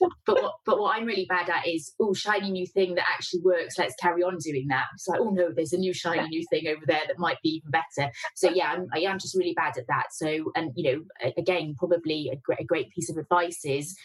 but 0.26 0.42
what 0.42 0.52
but 0.64 0.78
what 0.78 0.96
I'm 0.96 1.06
really 1.06 1.26
bad 1.28 1.48
at 1.48 1.66
is 1.66 1.92
oh 2.00 2.14
shiny 2.14 2.50
new 2.50 2.66
thing 2.66 2.94
that 2.94 3.06
actually 3.12 3.40
works. 3.44 3.78
Let's 3.78 3.94
carry 4.00 4.22
on 4.22 4.38
doing 4.38 4.66
that. 4.68 4.86
It's 4.94 5.08
like 5.08 5.20
oh 5.20 5.30
no, 5.30 5.50
there's 5.54 5.72
a 5.72 5.78
new 5.78 5.92
shiny 5.92 6.28
new 6.28 6.44
thing 6.50 6.68
over 6.68 6.82
there 6.86 7.02
that 7.06 7.18
might 7.18 7.38
be 7.42 7.60
even 7.60 7.70
better. 7.70 8.10
So 8.36 8.50
yeah, 8.50 8.72
I'm, 8.72 8.86
I 8.94 9.00
am 9.00 9.18
just 9.18 9.36
really 9.36 9.54
bad 9.54 9.78
at 9.78 9.86
that. 9.88 10.06
So 10.12 10.52
and 10.54 10.70
you 10.76 10.92
know 11.20 11.30
again 11.36 11.74
probably 11.76 12.30
a 12.32 12.36
great, 12.36 12.60
a 12.60 12.64
great 12.64 12.90
piece 12.90 13.10
of 13.10 13.16
advice 13.16 13.64
is 13.64 13.96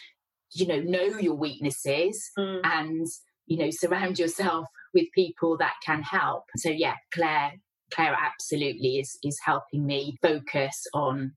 you 0.52 0.66
know 0.66 0.80
know 0.80 1.18
your 1.18 1.34
weaknesses 1.34 2.30
mm. 2.38 2.60
and 2.64 3.06
you 3.46 3.58
know 3.58 3.70
surround 3.70 4.18
yourself 4.18 4.66
with 4.94 5.06
people 5.14 5.56
that 5.58 5.74
can 5.84 6.02
help 6.02 6.44
so 6.56 6.70
yeah 6.70 6.94
claire 7.12 7.52
claire 7.92 8.16
absolutely 8.20 8.98
is 8.98 9.18
is 9.22 9.38
helping 9.44 9.86
me 9.86 10.16
focus 10.22 10.86
on 10.94 11.32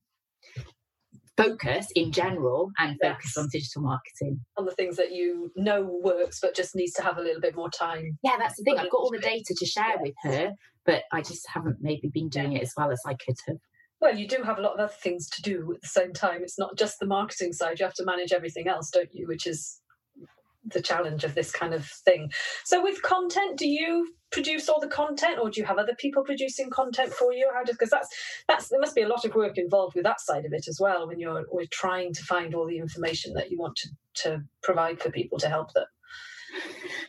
focus 1.38 1.88
in 1.96 2.12
general 2.12 2.72
and 2.78 2.98
focus 3.02 3.34
yes. 3.36 3.38
on 3.38 3.50
digital 3.52 3.82
marketing 3.82 4.40
on 4.58 4.66
the 4.66 4.76
things 4.76 4.98
that 4.98 5.12
you 5.12 5.52
know 5.56 6.00
works 6.04 6.40
but 6.42 6.56
just 6.56 6.76
needs 6.76 6.94
to 6.94 7.02
have 7.02 7.18
a 7.18 7.22
little 7.22 7.42
bit 7.42 7.56
more 7.56 7.70
time 7.70 8.18
yeah 8.24 8.36
that's 8.38 8.58
the 8.58 8.64
thing 8.64 8.78
i've 8.78 8.92
got 8.92 9.00
all 9.00 9.12
the 9.12 9.20
data 9.20 9.56
to 9.58 9.66
share 9.66 9.96
yeah. 9.96 10.02
with 10.02 10.14
her 10.24 10.54
but 10.86 11.04
i 11.12 11.22
just 11.22 11.48
haven't 11.48 11.78
maybe 11.80 12.10
been 12.14 12.30
doing 12.30 12.54
it 12.54 12.62
as 12.62 12.74
well 12.78 12.92
as 12.92 13.02
i 13.06 13.14
could 13.14 13.36
have 13.48 13.58
well, 14.02 14.18
you 14.18 14.28
do 14.28 14.42
have 14.44 14.58
a 14.58 14.62
lot 14.62 14.74
of 14.74 14.80
other 14.80 14.94
things 15.02 15.30
to 15.30 15.42
do 15.42 15.74
at 15.74 15.82
the 15.82 15.88
same 15.88 16.12
time. 16.12 16.42
It's 16.42 16.58
not 16.58 16.76
just 16.78 17.00
the 17.00 17.06
marketing 17.06 17.54
side, 17.54 17.80
you 17.80 17.86
have 17.86 17.94
to 17.96 18.06
manage 18.06 18.34
everything 18.34 18.68
else, 18.68 18.90
don't 18.90 19.14
you? 19.14 19.28
Which 19.28 19.46
is 19.46 19.80
the 20.66 20.82
challenge 20.82 21.24
of 21.24 21.36
this 21.36 21.52
kind 21.52 21.74
of 21.74 21.86
thing. 22.06 22.32
So, 22.66 22.82
with 22.84 23.02
content, 23.02 23.58
do 23.58 23.68
you 23.68 24.14
produce 24.32 24.70
all 24.70 24.80
the 24.80 24.88
content, 24.88 25.40
or 25.40 25.50
do 25.50 25.60
you 25.60 25.68
have 25.68 25.78
other 25.78 25.96
people 25.98 26.24
producing 26.24 26.70
content 26.70 27.14
for 27.14 27.34
you? 27.34 27.50
How 27.54 27.64
does 27.64 27.76
because 27.76 27.90
that's 27.90 28.10
that's 28.48 28.70
there 28.70 28.80
must 28.80 28.96
be 28.96 29.02
a 29.02 29.08
lot 29.08 29.26
of 29.26 29.36
work 29.36 29.58
involved 29.58 29.96
with 29.96 30.04
that 30.04 30.22
side 30.22 30.46
of 30.46 30.54
it 30.54 30.68
as 30.68 30.80
well 30.80 31.08
when 31.08 31.20
you're 31.20 31.46
we're 31.52 31.66
trying 31.72 32.14
to 32.14 32.24
find 32.24 32.56
all 32.56 32.68
the 32.68 32.78
information 32.78 33.34
that 33.34 33.52
you 33.52 33.58
want 33.58 33.76
to 33.78 33.90
to 34.24 34.44
provide 34.64 35.00
for 35.00 35.12
people 35.12 35.38
to 35.40 35.50
help 35.50 35.74
them. 35.74 35.86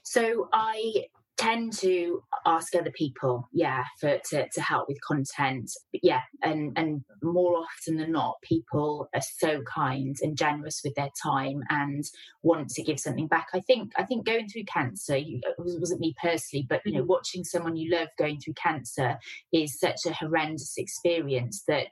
So 0.02 0.48
I 0.52 1.06
tend 1.38 1.72
to 1.72 2.22
ask 2.46 2.74
other 2.74 2.90
people 2.90 3.48
yeah 3.52 3.84
for 3.98 4.18
to, 4.30 4.48
to 4.50 4.60
help 4.60 4.86
with 4.86 4.98
content 5.00 5.70
but 5.90 6.00
yeah 6.02 6.20
and 6.42 6.72
and 6.76 7.02
more 7.22 7.56
often 7.56 7.96
than 7.96 8.12
not 8.12 8.36
people 8.42 9.08
are 9.14 9.22
so 9.38 9.62
kind 9.62 10.16
and 10.22 10.36
generous 10.36 10.82
with 10.84 10.94
their 10.94 11.08
time 11.22 11.62
and 11.70 12.04
want 12.42 12.68
to 12.68 12.82
give 12.82 13.00
something 13.00 13.26
back 13.26 13.46
i 13.54 13.60
think 13.60 13.92
i 13.96 14.04
think 14.04 14.26
going 14.26 14.46
through 14.48 14.64
cancer 14.64 15.16
you, 15.16 15.40
it 15.42 15.54
wasn't 15.58 16.00
me 16.00 16.14
personally 16.20 16.66
but 16.68 16.80
you 16.84 16.92
know 16.92 17.00
mm-hmm. 17.00 17.08
watching 17.08 17.44
someone 17.44 17.76
you 17.76 17.90
love 17.90 18.08
going 18.18 18.38
through 18.38 18.54
cancer 18.54 19.16
is 19.52 19.78
such 19.78 20.00
a 20.06 20.12
horrendous 20.12 20.74
experience 20.76 21.62
that 21.66 21.86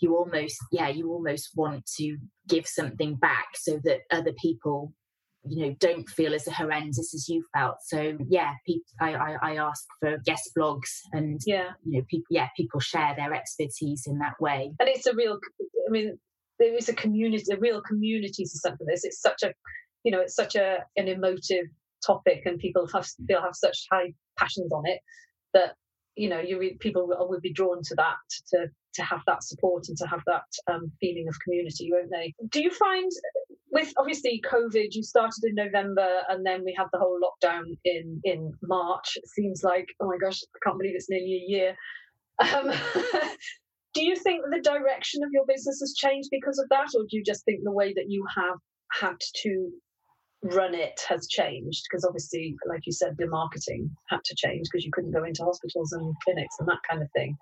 you 0.00 0.16
almost 0.16 0.56
yeah 0.72 0.88
you 0.88 1.10
almost 1.10 1.50
want 1.54 1.84
to 1.86 2.16
give 2.48 2.66
something 2.66 3.14
back 3.16 3.48
so 3.54 3.78
that 3.84 4.00
other 4.10 4.32
people 4.40 4.92
you 5.44 5.66
know 5.66 5.76
don't 5.80 6.08
feel 6.08 6.34
as 6.34 6.46
horrendous 6.46 7.14
as 7.14 7.28
you 7.28 7.44
felt. 7.54 7.76
So 7.84 8.16
yeah 8.28 8.52
people 8.66 8.84
I, 9.00 9.14
I, 9.14 9.36
I 9.42 9.56
ask 9.56 9.84
for 10.00 10.18
guest 10.24 10.50
blogs 10.58 11.00
and 11.12 11.40
yeah. 11.46 11.70
you 11.84 11.98
know 11.98 12.04
people 12.08 12.26
yeah 12.30 12.48
people 12.56 12.80
share 12.80 13.14
their 13.16 13.32
expertise 13.34 14.04
in 14.06 14.18
that 14.18 14.34
way. 14.40 14.72
And 14.78 14.88
it's 14.88 15.06
a 15.06 15.14
real 15.14 15.38
i 15.88 15.90
mean 15.90 16.18
there 16.58 16.74
is 16.74 16.88
a 16.88 16.94
community 16.94 17.44
a 17.52 17.58
real 17.58 17.80
community 17.82 18.44
to 18.44 18.58
something 18.58 18.86
this. 18.86 19.04
It's 19.04 19.20
such 19.20 19.42
a 19.42 19.52
you 20.04 20.12
know 20.12 20.20
it's 20.20 20.34
such 20.34 20.54
a 20.54 20.78
an 20.96 21.08
emotive 21.08 21.66
topic 22.04 22.42
and 22.44 22.58
people 22.58 22.88
have 22.92 23.06
they'll 23.28 23.42
have 23.42 23.54
such 23.54 23.86
high 23.90 24.12
passions 24.38 24.72
on 24.72 24.86
it 24.86 25.00
that 25.54 25.74
you 26.16 26.28
know 26.28 26.40
you 26.40 26.58
re- 26.58 26.76
people 26.80 27.06
will, 27.06 27.28
will 27.28 27.40
be 27.40 27.52
drawn 27.52 27.80
to 27.82 27.94
that 27.94 28.16
to 28.48 28.66
to 28.94 29.02
have 29.02 29.20
that 29.26 29.42
support 29.42 29.84
and 29.88 29.96
to 29.96 30.06
have 30.06 30.20
that 30.26 30.44
um, 30.70 30.92
feeling 31.00 31.26
of 31.28 31.38
community 31.40 31.90
won't 31.90 32.10
they? 32.10 32.34
Do 32.50 32.62
you 32.62 32.70
find 32.70 33.10
with 33.72 33.92
obviously 33.96 34.40
COVID, 34.48 34.88
you 34.90 35.02
started 35.02 35.44
in 35.44 35.54
November 35.54 36.22
and 36.28 36.44
then 36.44 36.62
we 36.64 36.74
had 36.76 36.88
the 36.92 36.98
whole 36.98 37.18
lockdown 37.18 37.76
in 37.84 38.20
in 38.22 38.52
March. 38.62 39.16
It 39.16 39.26
seems 39.28 39.64
like 39.64 39.88
oh 40.00 40.08
my 40.08 40.18
gosh, 40.18 40.42
I 40.42 40.58
can't 40.62 40.78
believe 40.78 40.94
it's 40.94 41.10
nearly 41.10 41.34
a 41.34 41.50
year. 41.50 41.76
Um, 42.38 42.70
do 43.94 44.04
you 44.04 44.14
think 44.14 44.44
the 44.50 44.60
direction 44.60 45.22
of 45.24 45.30
your 45.32 45.46
business 45.46 45.80
has 45.80 45.94
changed 45.96 46.28
because 46.30 46.58
of 46.58 46.68
that, 46.68 46.88
or 46.94 47.02
do 47.02 47.16
you 47.16 47.24
just 47.24 47.44
think 47.44 47.60
the 47.64 47.72
way 47.72 47.92
that 47.94 48.08
you 48.10 48.24
have 48.36 48.58
had 48.92 49.16
to 49.42 49.70
run 50.42 50.74
it 50.74 51.00
has 51.08 51.26
changed? 51.28 51.82
Because 51.90 52.04
obviously, 52.04 52.54
like 52.68 52.82
you 52.84 52.92
said, 52.92 53.16
the 53.16 53.26
marketing 53.26 53.90
had 54.10 54.22
to 54.24 54.34
change 54.36 54.66
because 54.70 54.84
you 54.84 54.92
couldn't 54.92 55.12
go 55.12 55.24
into 55.24 55.44
hospitals 55.44 55.92
and 55.92 56.14
clinics 56.24 56.56
and 56.58 56.68
that 56.68 56.80
kind 56.88 57.02
of 57.02 57.08
thing 57.16 57.36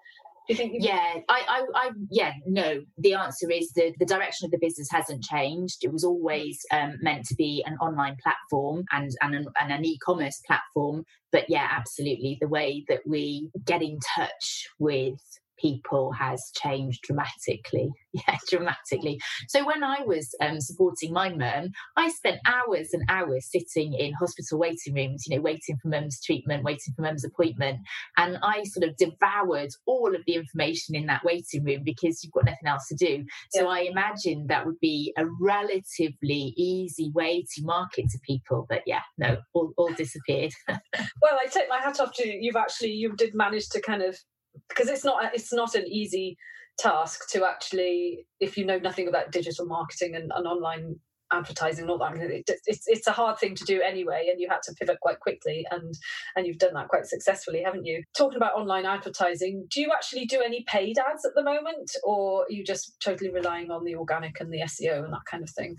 you 0.50 0.56
think? 0.56 0.74
Yeah, 0.78 1.14
I, 1.28 1.42
I, 1.48 1.64
I, 1.74 1.90
yeah, 2.10 2.32
no. 2.46 2.82
The 2.98 3.14
answer 3.14 3.50
is 3.50 3.72
the 3.72 3.94
the 3.98 4.06
direction 4.06 4.46
of 4.46 4.50
the 4.50 4.58
business 4.60 4.88
hasn't 4.90 5.24
changed. 5.24 5.78
It 5.82 5.92
was 5.92 6.04
always 6.04 6.60
um, 6.72 6.96
meant 7.00 7.26
to 7.26 7.34
be 7.34 7.64
an 7.66 7.76
online 7.80 8.16
platform 8.22 8.84
and 8.92 9.10
and 9.22 9.34
an, 9.34 9.46
and 9.60 9.72
an 9.72 9.84
e-commerce 9.84 10.40
platform. 10.46 11.04
But 11.32 11.44
yeah, 11.48 11.68
absolutely, 11.70 12.38
the 12.40 12.48
way 12.48 12.84
that 12.88 13.00
we 13.06 13.50
get 13.64 13.82
in 13.82 13.98
touch 14.16 14.66
with 14.78 15.20
people 15.60 16.12
has 16.12 16.50
changed 16.56 17.02
dramatically. 17.02 17.90
Yeah, 18.12 18.38
dramatically. 18.48 19.20
So 19.46 19.64
when 19.64 19.84
I 19.84 20.02
was 20.04 20.34
um, 20.40 20.60
supporting 20.60 21.12
my 21.12 21.28
mum, 21.28 21.68
I 21.96 22.10
spent 22.10 22.40
hours 22.44 22.88
and 22.92 23.04
hours 23.08 23.48
sitting 23.48 23.94
in 23.94 24.14
hospital 24.14 24.58
waiting 24.58 24.94
rooms, 24.94 25.26
you 25.28 25.36
know, 25.36 25.40
waiting 25.40 25.76
for 25.80 25.86
mum's 25.86 26.20
treatment, 26.20 26.64
waiting 26.64 26.92
for 26.96 27.02
mum's 27.02 27.24
appointment. 27.24 27.78
And 28.16 28.38
I 28.42 28.64
sort 28.64 28.88
of 28.88 28.96
devoured 28.96 29.70
all 29.86 30.12
of 30.12 30.22
the 30.26 30.34
information 30.34 30.96
in 30.96 31.06
that 31.06 31.24
waiting 31.24 31.62
room 31.62 31.82
because 31.84 32.24
you've 32.24 32.32
got 32.32 32.46
nothing 32.46 32.66
else 32.66 32.88
to 32.88 32.96
do. 32.96 33.24
So 33.50 33.62
yeah. 33.62 33.68
I 33.68 33.78
imagined 33.82 34.48
that 34.48 34.66
would 34.66 34.80
be 34.80 35.14
a 35.16 35.26
relatively 35.40 36.52
easy 36.56 37.12
way 37.14 37.44
to 37.54 37.64
market 37.64 38.10
to 38.10 38.18
people. 38.26 38.66
But 38.68 38.82
yeah, 38.86 39.02
no, 39.18 39.36
all, 39.52 39.72
all 39.76 39.92
disappeared. 39.92 40.52
well, 40.68 41.38
I 41.40 41.46
take 41.46 41.68
my 41.68 41.78
hat 41.78 42.00
off 42.00 42.12
to 42.14 42.26
you. 42.26 42.38
You've 42.40 42.56
actually, 42.56 42.90
you 42.90 43.12
did 43.12 43.36
manage 43.36 43.68
to 43.68 43.80
kind 43.80 44.02
of 44.02 44.18
because 44.68 44.88
it's 44.88 45.04
not 45.04 45.34
it's 45.34 45.52
not 45.52 45.74
an 45.74 45.86
easy 45.86 46.36
task 46.78 47.28
to 47.30 47.44
actually 47.44 48.26
if 48.40 48.56
you 48.56 48.64
know 48.64 48.78
nothing 48.78 49.08
about 49.08 49.32
digital 49.32 49.66
marketing 49.66 50.14
and, 50.14 50.30
and 50.34 50.46
online 50.46 50.96
advertising 51.32 51.82
and 51.82 51.90
all 51.90 51.98
that 51.98 52.16
it, 52.16 52.50
it's 52.66 52.84
it's 52.88 53.06
a 53.06 53.12
hard 53.12 53.38
thing 53.38 53.54
to 53.54 53.64
do 53.64 53.80
anyway 53.82 54.28
and 54.30 54.40
you 54.40 54.48
had 54.48 54.62
to 54.62 54.74
pivot 54.74 54.98
quite 55.00 55.20
quickly 55.20 55.64
and 55.70 55.94
and 56.34 56.46
you've 56.46 56.58
done 56.58 56.74
that 56.74 56.88
quite 56.88 57.06
successfully 57.06 57.62
haven't 57.62 57.84
you? 57.84 58.02
Talking 58.16 58.36
about 58.36 58.54
online 58.54 58.86
advertising 58.86 59.66
do 59.70 59.80
you 59.80 59.92
actually 59.92 60.26
do 60.26 60.40
any 60.40 60.64
paid 60.66 60.98
ads 60.98 61.24
at 61.24 61.32
the 61.34 61.44
moment 61.44 61.92
or 62.02 62.42
are 62.42 62.50
you 62.50 62.64
just 62.64 62.96
totally 63.00 63.30
relying 63.30 63.70
on 63.70 63.84
the 63.84 63.94
organic 63.94 64.40
and 64.40 64.52
the 64.52 64.62
seo 64.62 65.04
and 65.04 65.12
that 65.12 65.24
kind 65.30 65.42
of 65.42 65.50
thing 65.50 65.76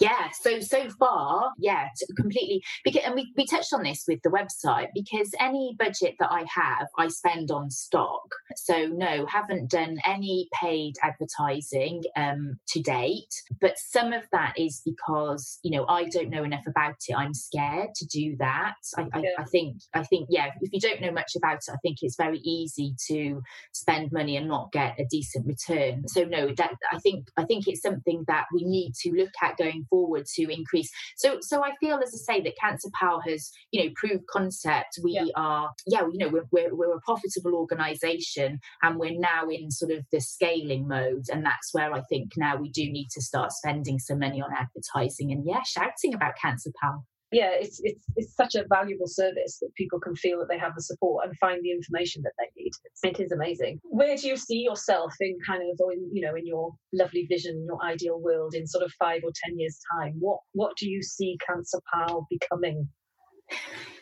yeah, 0.00 0.28
so 0.40 0.60
so 0.60 0.88
far, 0.98 1.52
yeah, 1.58 1.88
completely. 2.16 2.62
Because 2.84 3.02
and 3.04 3.14
we, 3.14 3.32
we 3.36 3.46
touched 3.46 3.72
on 3.72 3.82
this 3.82 4.04
with 4.08 4.20
the 4.22 4.30
website 4.30 4.88
because 4.94 5.30
any 5.38 5.76
budget 5.78 6.16
that 6.18 6.30
I 6.30 6.44
have, 6.54 6.88
I 6.98 7.08
spend 7.08 7.50
on 7.50 7.70
stock. 7.70 8.22
So 8.56 8.86
no, 8.86 9.26
haven't 9.26 9.70
done 9.70 9.98
any 10.04 10.48
paid 10.60 10.94
advertising 11.02 12.02
um, 12.16 12.58
to 12.68 12.80
date. 12.80 13.32
But 13.60 13.78
some 13.78 14.12
of 14.12 14.22
that 14.32 14.54
is 14.58 14.82
because 14.84 15.58
you 15.62 15.70
know 15.70 15.86
I 15.88 16.04
don't 16.04 16.30
know 16.30 16.44
enough 16.44 16.64
about 16.66 16.96
it. 17.08 17.14
I'm 17.14 17.34
scared 17.34 17.94
to 17.96 18.06
do 18.06 18.36
that. 18.38 18.74
I, 18.96 19.02
I, 19.12 19.18
yeah. 19.20 19.30
I 19.38 19.44
think 19.44 19.76
I 19.94 20.02
think 20.04 20.28
yeah, 20.30 20.50
if 20.60 20.72
you 20.72 20.80
don't 20.80 21.00
know 21.00 21.12
much 21.12 21.32
about 21.36 21.56
it, 21.56 21.72
I 21.72 21.76
think 21.82 21.98
it's 22.02 22.16
very 22.16 22.38
easy 22.38 22.94
to 23.08 23.42
spend 23.72 24.12
money 24.12 24.36
and 24.36 24.48
not 24.48 24.72
get 24.72 24.98
a 24.98 25.04
decent 25.10 25.46
return. 25.46 26.08
So 26.08 26.24
no, 26.24 26.54
that 26.56 26.72
I 26.92 26.98
think 26.98 27.28
I 27.36 27.44
think 27.44 27.68
it's 27.68 27.82
something 27.82 28.24
that 28.26 28.46
we 28.54 28.64
need 28.64 28.94
to 29.02 29.12
look 29.12 29.30
at 29.42 29.59
going 29.60 29.86
forward 29.90 30.26
to 30.36 30.42
increase. 30.52 30.90
So, 31.16 31.38
so 31.40 31.62
I 31.64 31.72
feel, 31.80 31.98
as 32.04 32.14
I 32.14 32.34
say, 32.34 32.40
that 32.42 32.60
Cancer 32.62 32.88
Pal 32.98 33.20
has, 33.28 33.50
you 33.70 33.84
know, 33.84 33.90
proved 33.96 34.26
concept. 34.26 34.98
We 35.02 35.12
yeah. 35.12 35.26
are, 35.36 35.70
yeah, 35.86 36.02
you 36.12 36.18
know, 36.18 36.28
we're, 36.28 36.48
we're, 36.50 36.74
we're 36.74 36.96
a 36.96 37.00
profitable 37.00 37.54
organisation, 37.54 38.60
and 38.82 38.98
we're 38.98 39.18
now 39.18 39.48
in 39.48 39.70
sort 39.70 39.92
of 39.92 40.04
the 40.12 40.20
scaling 40.20 40.88
mode, 40.88 41.26
and 41.32 41.44
that's 41.44 41.70
where 41.72 41.92
I 41.92 42.02
think 42.08 42.32
now 42.36 42.56
we 42.56 42.70
do 42.70 42.84
need 42.90 43.08
to 43.12 43.22
start 43.22 43.52
spending 43.52 43.98
some 43.98 44.18
money 44.18 44.40
on 44.40 44.50
advertising 44.52 45.32
and 45.32 45.44
yeah, 45.46 45.62
shouting 45.62 46.14
about 46.14 46.34
Cancer 46.40 46.70
Pal. 46.80 47.04
Yeah, 47.32 47.50
it's 47.52 47.80
it's 47.84 48.04
it's 48.16 48.34
such 48.34 48.54
a 48.56 48.64
valuable 48.68 49.06
service 49.06 49.58
that 49.60 49.74
people 49.76 50.00
can 50.00 50.16
feel 50.16 50.38
that 50.40 50.48
they 50.48 50.58
have 50.58 50.74
the 50.74 50.82
support 50.82 51.26
and 51.26 51.36
find 51.38 51.60
the 51.62 51.70
information 51.70 52.22
that 52.22 52.32
they 52.38 52.46
need. 52.60 52.72
It's, 52.84 53.00
it 53.04 53.24
is 53.24 53.32
amazing. 53.32 53.80
Where 53.84 54.16
do 54.16 54.26
you 54.26 54.36
see 54.36 54.58
yourself 54.58 55.12
in 55.20 55.36
kind 55.46 55.62
of, 55.62 55.78
in, 55.92 56.10
you 56.12 56.22
know, 56.22 56.34
in 56.34 56.46
your 56.46 56.72
lovely 56.92 57.26
vision, 57.30 57.64
your 57.66 57.82
ideal 57.84 58.20
world 58.20 58.54
in 58.54 58.66
sort 58.66 58.84
of 58.84 58.92
five 58.98 59.22
or 59.24 59.30
ten 59.44 59.58
years' 59.58 59.78
time? 59.94 60.14
What 60.18 60.40
what 60.52 60.76
do 60.76 60.88
you 60.88 61.02
see 61.02 61.38
Cancer 61.46 61.80
Pal 61.92 62.26
becoming? 62.28 62.88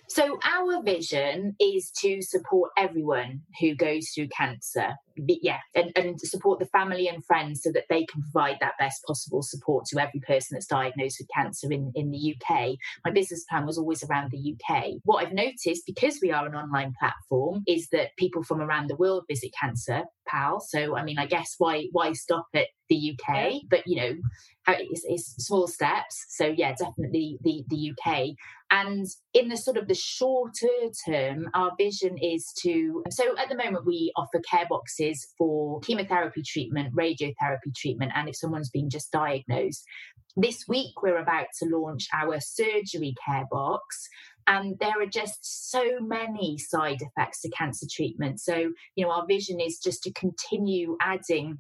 So, 0.09 0.39
our 0.43 0.83
vision 0.83 1.55
is 1.61 1.93
to 2.01 2.23
support 2.23 2.71
everyone 2.79 3.43
who 3.61 3.75
goes 3.75 4.09
through 4.15 4.29
cancer. 4.29 4.95
Yeah, 5.27 5.59
and, 5.75 5.93
and 5.97 6.21
support 6.21 6.59
the 6.59 6.67
family 6.67 7.09
and 7.09 7.25
friends 7.25 7.63
so 7.63 7.71
that 7.73 7.85
they 7.89 8.05
can 8.07 8.23
provide 8.23 8.57
that 8.61 8.75
best 8.79 9.03
possible 9.07 9.43
support 9.43 9.87
to 9.87 10.01
every 10.01 10.21
person 10.21 10.55
that's 10.55 10.67
diagnosed 10.67 11.19
with 11.21 11.29
cancer 11.35 11.71
in, 11.73 11.93
in 11.95 12.11
the 12.11 12.35
UK. 12.35 12.77
My 13.05 13.11
business 13.11 13.45
plan 13.49 13.67
was 13.67 13.79
always 13.79 14.03
around 14.05 14.31
the 14.31 14.55
UK. 14.55 14.95
What 15.05 15.25
I've 15.25 15.33
noticed, 15.33 15.85
because 15.87 16.19
we 16.23 16.31
are 16.31 16.47
an 16.47 16.55
online 16.55 16.95
platform, 16.99 17.63
is 17.67 17.89
that 17.93 18.17
people 18.17 18.43
from 18.43 18.61
around 18.61 18.89
the 18.89 18.97
world 18.97 19.25
visit 19.29 19.51
Cancer 19.61 20.05
Pal. 20.27 20.61
So, 20.61 20.97
I 20.97 21.03
mean, 21.03 21.19
I 21.19 21.27
guess 21.27 21.55
why 21.59 21.87
why 21.93 22.13
stop 22.13 22.47
at 22.55 22.69
the 22.89 23.15
UK? 23.15 23.63
But 23.69 23.83
you 23.87 23.97
know, 23.97 24.17
it's, 24.69 25.03
it's 25.05 25.47
small 25.47 25.67
steps. 25.67 26.27
So, 26.31 26.47
yeah, 26.47 26.75
definitely 26.75 27.39
the 27.43 27.65
the 27.69 27.93
UK. 27.93 28.31
And 28.71 29.07
in 29.33 29.49
the 29.49 29.57
sort 29.57 29.79
of 29.79 29.89
the 29.89 29.95
shorter 29.95 30.69
term, 31.07 31.49
our 31.55 31.73
vision 31.79 32.19
is 32.19 32.53
to. 32.63 33.03
So 33.11 33.37
at 33.39 33.49
the 33.49 33.57
moment, 33.57 33.87
we 33.87 34.13
offer 34.17 34.41
care 34.41 34.67
boxes 34.69 35.08
for 35.37 35.81
chemotherapy 35.81 36.43
treatment, 36.43 36.95
radiotherapy 36.95 37.75
treatment, 37.77 38.13
and 38.15 38.29
if 38.29 38.37
someone's 38.37 38.71
been 38.71 38.91
just 38.91 39.11
diagnosed. 39.13 39.85
This 40.37 40.65
week, 40.69 41.03
we're 41.03 41.19
about 41.19 41.47
to 41.59 41.69
launch 41.69 42.07
our 42.13 42.39
surgery 42.41 43.15
care 43.27 43.47
box. 43.51 44.09
And 44.47 44.79
there 44.79 45.01
are 45.03 45.07
just 45.07 45.71
so 45.71 45.99
many 46.01 46.57
side 46.59 47.03
effects 47.03 47.43
to 47.43 47.51
cancer 47.51 47.87
treatment. 47.91 48.41
So, 48.41 48.73
you 48.95 49.05
know, 49.05 49.11
our 49.11 49.27
vision 49.27 49.61
is 49.61 49.79
just 49.79 50.03
to 50.05 50.13
continue 50.13 50.97
adding 51.03 51.59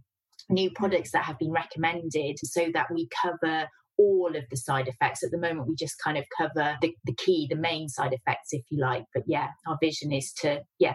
new 0.49 0.71
products 0.71 1.11
that 1.13 1.25
have 1.25 1.39
been 1.39 1.53
recommended 1.53 2.39
so 2.43 2.69
that 2.73 2.87
we 2.93 3.09
cover 3.23 3.69
all 3.99 4.35
of 4.35 4.45
the 4.49 4.57
side 4.57 4.89
effects. 4.89 5.23
At 5.23 5.33
the 5.33 5.39
moment, 5.39 5.69
we 5.69 5.75
just 5.75 5.97
kind 6.03 6.17
of 6.17 6.25
cover 6.37 6.77
the, 6.81 6.95
the 7.05 7.15
key, 7.15 7.47
the 7.51 7.57
main 7.57 7.89
side 7.89 8.13
effects, 8.15 8.53
if 8.53 8.63
you 8.71 8.81
like. 8.81 9.05
But 9.13 9.25
yeah, 9.27 9.49
our 9.67 9.77
vision 9.83 10.13
is 10.13 10.33
to, 10.41 10.63
yeah, 10.79 10.95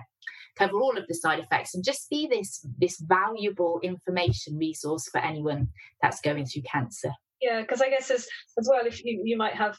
cover 0.58 0.80
all 0.80 0.98
of 0.98 1.08
the 1.08 1.16
side 1.16 1.40
effects 1.40 1.74
and 1.74 1.84
just 1.84 2.10
be 2.10 2.28
this 2.28 2.66
this 2.78 3.00
valuable 3.00 3.80
information 3.84 4.58
resource 4.58 5.08
for 5.10 5.20
anyone 5.20 5.68
that's 6.02 6.22
going 6.22 6.46
through 6.46 6.64
cancer. 6.64 7.12
Yeah, 7.42 7.62
because 7.62 7.82
I 7.82 7.90
guess 7.90 8.10
as 8.12 8.28
as 8.60 8.68
well, 8.70 8.86
if 8.86 9.04
you 9.04 9.22
you 9.24 9.38
might 9.38 9.56
have 9.56 9.78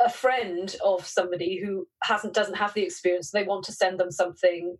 a 0.00 0.10
friend 0.10 0.74
of 0.84 1.06
somebody 1.06 1.60
who 1.64 1.86
hasn't 2.02 2.34
doesn't 2.34 2.56
have 2.56 2.74
the 2.74 2.82
experience, 2.82 3.30
they 3.30 3.44
want 3.44 3.64
to 3.64 3.72
send 3.72 4.00
them 4.00 4.10
something, 4.10 4.76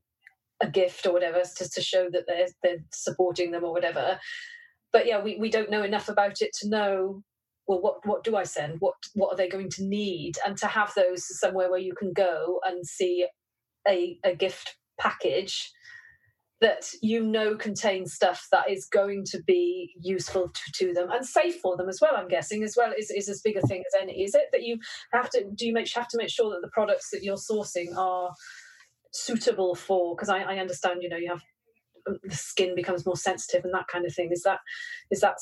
a 0.61 0.69
gift 0.69 1.07
or 1.07 1.13
whatever, 1.13 1.43
to, 1.43 1.71
to 1.71 1.81
show 1.81 2.09
that 2.11 2.25
they're 2.27 2.49
they're 2.63 2.85
supporting 2.93 3.51
them 3.51 3.65
or 3.65 3.73
whatever 3.73 4.19
but 4.93 5.07
yeah, 5.07 5.23
we, 5.23 5.37
we 5.37 5.51
don't 5.51 5.71
know 5.71 5.83
enough 5.83 6.09
about 6.09 6.43
it 6.43 6.53
to 6.61 6.69
know 6.69 7.23
well 7.67 7.81
what 7.81 8.07
what 8.07 8.25
do 8.25 8.37
I 8.37 8.45
send? 8.45 8.77
What 8.81 8.95
what 9.15 9.33
are 9.33 9.37
they 9.37 9.49
going 9.49 9.71
to 9.71 9.85
need? 9.85 10.35
And 10.47 10.57
to 10.59 10.67
have 10.67 10.93
those 10.95 11.25
somewhere 11.39 11.71
where 11.71 11.81
you 11.81 11.95
can 11.95 12.13
go 12.13 12.61
and 12.65 12.87
see 12.87 13.27
a, 13.87 14.19
a 14.25 14.35
gift 14.35 14.77
package 14.99 15.73
that 16.61 16.87
you 17.01 17.25
know 17.25 17.57
contains 17.57 18.13
stuff 18.13 18.47
that 18.53 18.71
is 18.71 18.87
going 18.87 19.25
to 19.25 19.43
be 19.45 19.93
useful 20.01 20.49
to, 20.49 20.73
to 20.73 20.95
them 20.95 21.11
and 21.11 21.27
safe 21.27 21.57
for 21.57 21.77
them 21.77 21.89
as 21.89 21.99
well 22.01 22.13
i'm 22.17 22.29
guessing 22.29 22.63
as 22.63 22.77
well 22.77 22.93
is, 22.97 23.11
is 23.11 23.29
as 23.29 23.41
big 23.41 23.57
a 23.57 23.63
thing 23.63 23.83
as 23.85 24.01
any 24.01 24.23
is 24.23 24.35
it 24.37 24.45
that 24.53 24.63
you 24.63 24.79
have 25.13 25.29
to 25.29 25.45
do 25.57 25.67
you 25.67 25.73
make 25.73 25.93
have 25.93 26.07
to 26.07 26.17
make 26.17 26.31
sure 26.31 26.51
that 26.51 26.61
the 26.63 26.71
products 26.71 27.11
that 27.11 27.25
you're 27.25 27.37
sourcing 27.37 27.97
are 27.97 28.31
suitable 29.11 29.75
for 29.75 30.15
because 30.15 30.29
I, 30.29 30.39
I 30.39 30.59
understand 30.59 31.03
you 31.03 31.09
know 31.09 31.17
you 31.17 31.31
have 31.31 31.43
the 32.05 32.35
skin 32.35 32.75
becomes 32.75 33.07
more 33.07 33.17
sensitive 33.17 33.65
and 33.65 33.75
that 33.75 33.89
kind 33.89 34.05
of 34.05 34.15
thing. 34.15 34.31
Is 34.33 34.43
that 34.43 34.61
is 35.11 35.21
that 35.21 35.37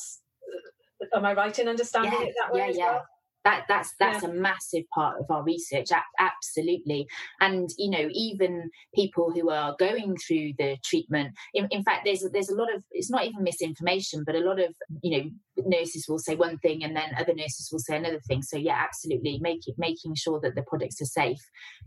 uh, 1.02 1.16
am 1.16 1.24
I 1.24 1.34
right 1.34 1.56
in 1.58 1.68
understanding 1.68 2.12
yeah, 2.12 2.26
it 2.26 2.34
that 2.42 2.52
way 2.52 2.60
yeah, 2.60 2.68
as 2.68 2.76
yeah. 2.76 2.84
well? 2.86 3.06
That 3.44 3.64
that's 3.68 3.94
that's 3.98 4.22
yeah. 4.22 4.28
a 4.28 4.32
massive 4.32 4.84
part 4.94 5.18
of 5.18 5.30
our 5.30 5.42
research 5.42 5.88
absolutely. 6.18 7.06
And 7.40 7.70
you 7.78 7.90
know 7.90 8.08
even 8.12 8.70
people 8.94 9.30
who 9.30 9.50
are 9.50 9.74
going 9.78 10.16
through 10.16 10.52
the 10.58 10.76
treatment 10.84 11.32
in, 11.54 11.66
in 11.70 11.82
fact 11.82 12.02
there's 12.04 12.26
there's 12.32 12.50
a 12.50 12.54
lot 12.54 12.72
of 12.74 12.82
it's 12.90 13.10
not 13.10 13.24
even 13.24 13.42
misinformation 13.42 14.24
but 14.24 14.34
a 14.34 14.40
lot 14.40 14.60
of 14.60 14.74
you 15.02 15.16
know 15.16 15.30
nurses 15.66 16.06
will 16.08 16.18
say 16.18 16.34
one 16.34 16.58
thing 16.58 16.82
and 16.84 16.96
then 16.96 17.10
other 17.18 17.34
nurses 17.34 17.68
will 17.72 17.78
say 17.78 17.96
another 17.96 18.20
thing. 18.26 18.42
So 18.42 18.56
yeah 18.56 18.78
absolutely 18.82 19.38
making 19.40 19.74
making 19.78 20.14
sure 20.16 20.40
that 20.42 20.54
the 20.54 20.62
products 20.62 21.00
are 21.00 21.06
safe 21.06 21.40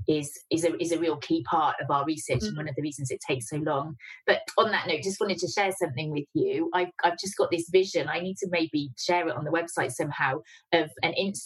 is 0.08 0.32
is 0.50 0.64
a, 0.64 0.76
is 0.82 0.92
a 0.92 1.00
real 1.00 1.18
key 1.18 1.44
part 1.44 1.76
of 1.82 1.90
our 1.92 2.06
research 2.06 2.40
mm-hmm. 2.40 2.48
and 2.48 2.58
one 2.58 2.70
of 2.70 2.76
the 2.76 2.82
reasons 2.82 3.12
it 3.12 3.20
takes 3.28 3.50
so 3.50 3.58
long. 3.58 3.96
But 4.26 4.40
on 4.58 4.72
that 4.72 4.88
note 4.88 5.04
just 5.04 5.20
wanted 5.20 5.38
to 5.40 5.48
share 5.48 5.72
something 5.80 6.12
with 6.12 6.26
you. 6.34 6.72
I've, 6.74 6.92
I've 7.04 7.20
just 7.20 7.38
got 7.38 7.52
this 7.52 7.70
vision. 7.72 8.10
I 8.10 8.20
need 8.20 8.38
to 8.38 8.48
maybe 8.50 8.90
share 8.98 9.28
it 9.28 9.36
on 9.36 9.44
the 9.44 9.52
website 9.52 9.92
somehow 9.92 10.42
of 10.72 10.90
an 11.04 11.14
instagram 11.20 11.43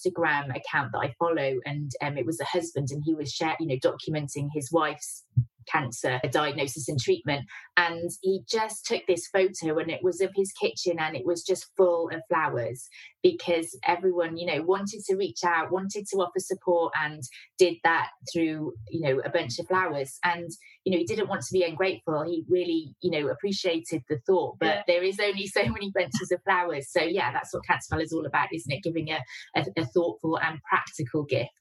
account 0.52 0.92
that 0.92 1.00
i 1.00 1.14
follow 1.20 1.60
and 1.66 1.92
um, 2.02 2.18
it 2.18 2.26
was 2.26 2.40
a 2.40 2.46
husband 2.46 2.90
and 2.92 3.04
he 3.06 3.14
was 3.14 3.32
share 3.32 3.56
you 3.60 3.68
know 3.68 3.76
documenting 3.76 4.48
his 4.54 4.72
wife's 4.72 5.24
cancer 5.72 6.20
a 6.24 6.30
diagnosis 6.30 6.88
and 6.88 7.00
treatment. 7.00 7.46
And 7.76 8.10
he 8.22 8.42
just 8.50 8.86
took 8.86 9.04
this 9.08 9.28
photo 9.28 9.78
and 9.78 9.92
it 9.92 10.04
was 10.04 10.22
of 10.22 10.32
his 10.36 10.52
kitchen 10.52 10.98
and 11.00 11.16
it 11.16 11.26
was 11.26 11.44
just 11.44 11.68
full 11.78 12.10
of 12.12 12.22
flowers 12.30 12.88
because 13.24 13.78
everyone, 13.86 14.38
you 14.38 14.46
know, 14.46 14.62
wanted 14.64 15.04
to 15.08 15.16
reach 15.16 15.44
out, 15.46 15.72
wanted 15.72 16.06
to 16.08 16.18
offer 16.18 16.40
support 16.40 16.94
and 17.00 17.22
did 17.58 17.76
that 17.84 18.10
through, 18.34 18.74
you 18.90 19.02
know, 19.02 19.22
a 19.26 19.30
bunch 19.30 19.60
of 19.60 19.68
flowers. 19.68 20.18
And, 20.24 20.50
you 20.86 20.92
know, 20.92 20.98
he 20.98 21.06
didn't 21.06 21.30
want 21.30 21.42
to 21.42 21.54
be 21.54 21.64
ungrateful. 21.64 22.24
He 22.24 22.46
really, 22.50 22.96
you 23.02 23.12
know, 23.12 23.28
appreciated 23.28 24.04
the 24.10 24.20
thought, 24.26 24.58
but 24.60 24.66
yeah. 24.68 24.84
there 24.88 25.04
is 25.04 25.20
only 25.20 25.48
so 25.48 25.64
many 25.64 25.92
bunches 25.94 26.32
of 26.32 26.42
flowers. 26.44 26.88
So 26.92 27.02
yeah, 27.02 27.32
that's 27.32 27.54
what 27.54 27.66
Cancer 27.66 28.00
is 28.00 28.14
all 28.14 28.26
about, 28.26 28.54
isn't 28.54 28.72
it? 28.72 28.84
Giving 28.84 29.10
a, 29.10 29.20
a, 29.56 29.66
a 29.78 29.86
thoughtful 29.86 30.40
and 30.40 30.60
practical 30.70 31.24
gift. 31.24 31.52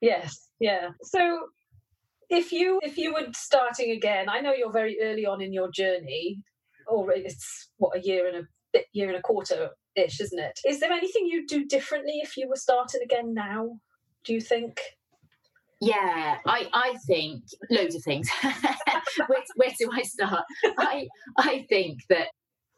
Yes, 0.00 0.50
yeah. 0.60 0.90
So 1.02 1.48
if 2.28 2.52
you 2.52 2.80
if 2.82 2.98
you 2.98 3.14
were 3.14 3.26
starting 3.34 3.90
again, 3.92 4.28
I 4.28 4.40
know 4.40 4.52
you're 4.52 4.72
very 4.72 4.98
early 5.02 5.26
on 5.26 5.40
in 5.40 5.52
your 5.52 5.70
journey, 5.70 6.42
or 6.86 7.12
it's 7.12 7.70
what 7.78 7.96
a 7.96 8.00
year 8.00 8.26
and 8.26 8.36
a 8.38 8.42
bit, 8.72 8.86
year 8.92 9.08
and 9.08 9.16
a 9.16 9.22
quarter 9.22 9.70
ish, 9.94 10.20
isn't 10.20 10.38
it? 10.38 10.58
Is 10.66 10.80
there 10.80 10.92
anything 10.92 11.26
you'd 11.26 11.48
do 11.48 11.64
differently 11.64 12.20
if 12.22 12.36
you 12.36 12.48
were 12.48 12.56
starting 12.56 13.00
again 13.02 13.34
now? 13.34 13.78
Do 14.24 14.34
you 14.34 14.40
think? 14.40 14.80
Yeah, 15.80 16.38
I, 16.46 16.68
I 16.72 16.94
think 17.06 17.44
loads 17.70 17.94
of 17.94 18.02
things. 18.02 18.30
where, 18.42 19.42
where 19.56 19.70
do 19.78 19.90
I 19.92 20.02
start? 20.02 20.44
I 20.78 21.08
I 21.38 21.66
think 21.68 22.00
that 22.08 22.28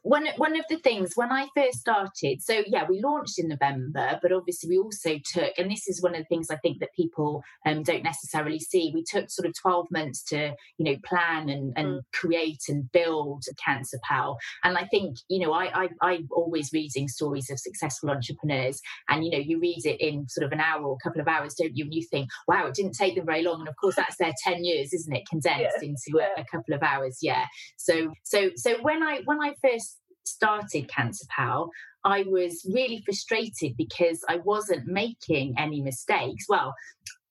one 0.09 0.27
one 0.37 0.57
of 0.57 0.65
the 0.69 0.77
things 0.77 1.11
when 1.13 1.31
I 1.31 1.47
first 1.55 1.77
started, 1.77 2.41
so 2.41 2.63
yeah, 2.65 2.85
we 2.89 2.99
launched 2.99 3.37
in 3.37 3.47
November, 3.47 4.17
but 4.23 4.31
obviously 4.31 4.69
we 4.69 4.79
also 4.79 5.19
took, 5.23 5.53
and 5.55 5.69
this 5.69 5.87
is 5.87 6.01
one 6.01 6.15
of 6.15 6.21
the 6.21 6.25
things 6.25 6.49
I 6.49 6.55
think 6.57 6.79
that 6.79 6.95
people 6.95 7.43
um, 7.67 7.83
don't 7.83 8.01
necessarily 8.01 8.57
see. 8.57 8.91
We 8.91 9.03
took 9.03 9.29
sort 9.29 9.47
of 9.47 9.53
twelve 9.53 9.85
months 9.91 10.23
to 10.29 10.55
you 10.79 10.85
know 10.85 10.95
plan 11.05 11.49
and, 11.49 11.73
and 11.77 11.87
mm. 11.87 12.01
create 12.11 12.63
and 12.69 12.91
build 12.91 13.43
a 13.51 13.53
Cancer 13.63 13.99
Pal, 14.03 14.39
and 14.63 14.79
I 14.79 14.85
think 14.85 15.17
you 15.27 15.45
know 15.45 15.53
I, 15.53 15.83
I 15.83 15.89
I'm 16.01 16.27
always 16.31 16.73
reading 16.73 17.07
stories 17.07 17.51
of 17.51 17.59
successful 17.59 18.09
entrepreneurs, 18.09 18.81
and 19.09 19.23
you 19.23 19.29
know 19.29 19.37
you 19.37 19.59
read 19.59 19.85
it 19.85 20.01
in 20.01 20.27
sort 20.27 20.43
of 20.43 20.51
an 20.51 20.59
hour 20.59 20.81
or 20.81 20.95
a 20.99 21.07
couple 21.07 21.21
of 21.21 21.27
hours, 21.27 21.53
don't 21.53 21.77
you? 21.77 21.83
And 21.85 21.93
you 21.93 22.03
think, 22.09 22.29
wow, 22.47 22.65
it 22.65 22.73
didn't 22.73 22.93
take 22.93 23.15
them 23.15 23.27
very 23.27 23.43
long, 23.43 23.59
and 23.59 23.69
of 23.69 23.75
course 23.79 23.95
that's 23.95 24.17
their 24.17 24.33
ten 24.43 24.63
years, 24.63 24.91
isn't 24.91 25.15
it, 25.15 25.27
condensed 25.29 25.77
yeah. 25.83 25.87
into 25.87 25.99
yeah. 26.15 26.29
A, 26.35 26.41
a 26.41 26.45
couple 26.45 26.73
of 26.73 26.81
hours? 26.81 27.19
Yeah. 27.21 27.45
So 27.77 28.11
so 28.23 28.49
so 28.55 28.81
when 28.81 29.03
I 29.03 29.21
when 29.25 29.39
I 29.39 29.53
first 29.61 29.98
started 30.29 30.89
Cancer 30.89 31.25
Pal, 31.35 31.69
I 32.03 32.23
was 32.23 32.65
really 32.71 33.01
frustrated 33.03 33.75
because 33.77 34.23
I 34.29 34.37
wasn't 34.37 34.87
making 34.87 35.55
any 35.57 35.81
mistakes. 35.81 36.45
Well, 36.47 36.73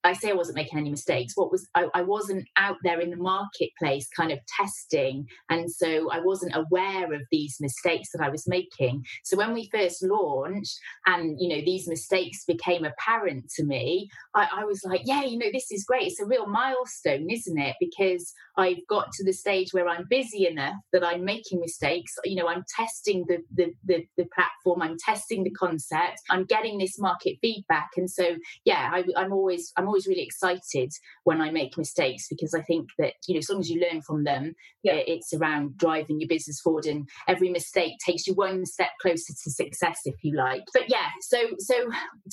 I 0.04 0.12
say 0.12 0.30
I 0.30 0.34
wasn't 0.34 0.56
making 0.56 0.78
any 0.78 0.90
mistakes. 0.90 1.32
What 1.36 1.50
was 1.50 1.68
I, 1.74 1.88
I, 1.94 2.02
wasn't 2.02 2.48
out 2.56 2.76
there 2.84 3.00
in 3.00 3.10
the 3.10 3.16
marketplace 3.16 4.08
kind 4.16 4.30
of 4.30 4.38
testing. 4.46 5.26
And 5.50 5.70
so 5.70 6.10
I 6.10 6.20
wasn't 6.20 6.54
aware 6.54 7.12
of 7.12 7.22
these 7.32 7.56
mistakes 7.60 8.10
that 8.12 8.24
I 8.24 8.28
was 8.28 8.46
making. 8.46 9.04
So 9.24 9.36
when 9.36 9.52
we 9.52 9.68
first 9.72 10.02
launched 10.02 10.78
and 11.06 11.36
you 11.40 11.48
know 11.48 11.62
these 11.64 11.88
mistakes 11.88 12.44
became 12.46 12.84
apparent 12.84 13.50
to 13.56 13.64
me, 13.64 14.08
I, 14.34 14.48
I 14.58 14.64
was 14.64 14.82
like, 14.84 15.02
yeah, 15.04 15.24
you 15.24 15.38
know, 15.38 15.50
this 15.52 15.70
is 15.72 15.84
great. 15.84 16.06
It's 16.06 16.20
a 16.20 16.26
real 16.26 16.46
milestone, 16.46 17.28
isn't 17.28 17.58
it? 17.58 17.76
Because 17.80 18.32
I've 18.56 18.86
got 18.88 19.10
to 19.12 19.24
the 19.24 19.32
stage 19.32 19.72
where 19.72 19.88
I'm 19.88 20.06
busy 20.08 20.46
enough 20.46 20.76
that 20.92 21.04
I'm 21.04 21.24
making 21.24 21.60
mistakes. 21.60 22.14
You 22.24 22.36
know, 22.36 22.48
I'm 22.48 22.64
testing 22.76 23.24
the 23.26 23.38
the, 23.52 23.74
the, 23.84 24.06
the 24.16 24.28
platform, 24.34 24.82
I'm 24.82 24.96
testing 24.98 25.42
the 25.42 25.50
concept, 25.50 26.20
I'm 26.30 26.44
getting 26.44 26.78
this 26.78 26.98
market 26.98 27.38
feedback. 27.42 27.90
And 27.96 28.08
so 28.08 28.36
yeah, 28.64 28.90
I, 28.92 29.04
I'm 29.16 29.32
always 29.32 29.72
I'm 29.76 29.87
always 29.88 30.06
really 30.06 30.22
excited 30.22 30.92
when 31.24 31.40
I 31.40 31.50
make 31.50 31.76
mistakes 31.76 32.26
because 32.28 32.54
I 32.54 32.62
think 32.62 32.88
that 32.98 33.14
you 33.26 33.34
know 33.34 33.38
as 33.38 33.50
long 33.50 33.60
as 33.60 33.70
you 33.70 33.80
learn 33.80 34.02
from 34.02 34.24
them, 34.24 34.54
yeah. 34.82 34.94
it's 34.94 35.32
around 35.32 35.76
driving 35.76 36.20
your 36.20 36.28
business 36.28 36.60
forward, 36.60 36.86
and 36.86 37.08
every 37.26 37.50
mistake 37.50 37.94
takes 38.04 38.26
you 38.26 38.34
one 38.34 38.64
step 38.66 38.90
closer 39.02 39.32
to 39.32 39.50
success, 39.50 40.00
if 40.04 40.16
you 40.22 40.36
like. 40.36 40.64
But 40.72 40.84
yeah, 40.88 41.08
so 41.20 41.38
so 41.58 41.74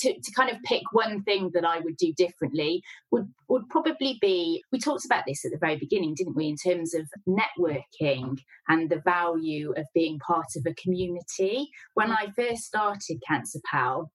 to, 0.00 0.14
to 0.14 0.32
kind 0.32 0.50
of 0.50 0.56
pick 0.64 0.82
one 0.92 1.22
thing 1.22 1.50
that 1.54 1.64
I 1.64 1.80
would 1.80 1.96
do 1.96 2.12
differently 2.16 2.82
would 3.10 3.28
would 3.48 3.68
probably 3.68 4.18
be 4.20 4.62
we 4.72 4.78
talked 4.78 5.04
about 5.04 5.24
this 5.26 5.44
at 5.44 5.52
the 5.52 5.58
very 5.58 5.76
beginning, 5.76 6.14
didn't 6.14 6.36
we, 6.36 6.48
in 6.48 6.56
terms 6.56 6.94
of 6.94 7.08
networking 7.28 8.38
and 8.68 8.90
the 8.90 9.00
value 9.04 9.72
of 9.76 9.86
being 9.94 10.18
part 10.18 10.46
of 10.56 10.64
a 10.66 10.74
community. 10.74 11.68
When 11.94 12.08
mm. 12.08 12.16
I 12.18 12.32
first 12.32 12.62
started 12.62 13.22
Cancer 13.26 13.60
Pal, 13.70 14.10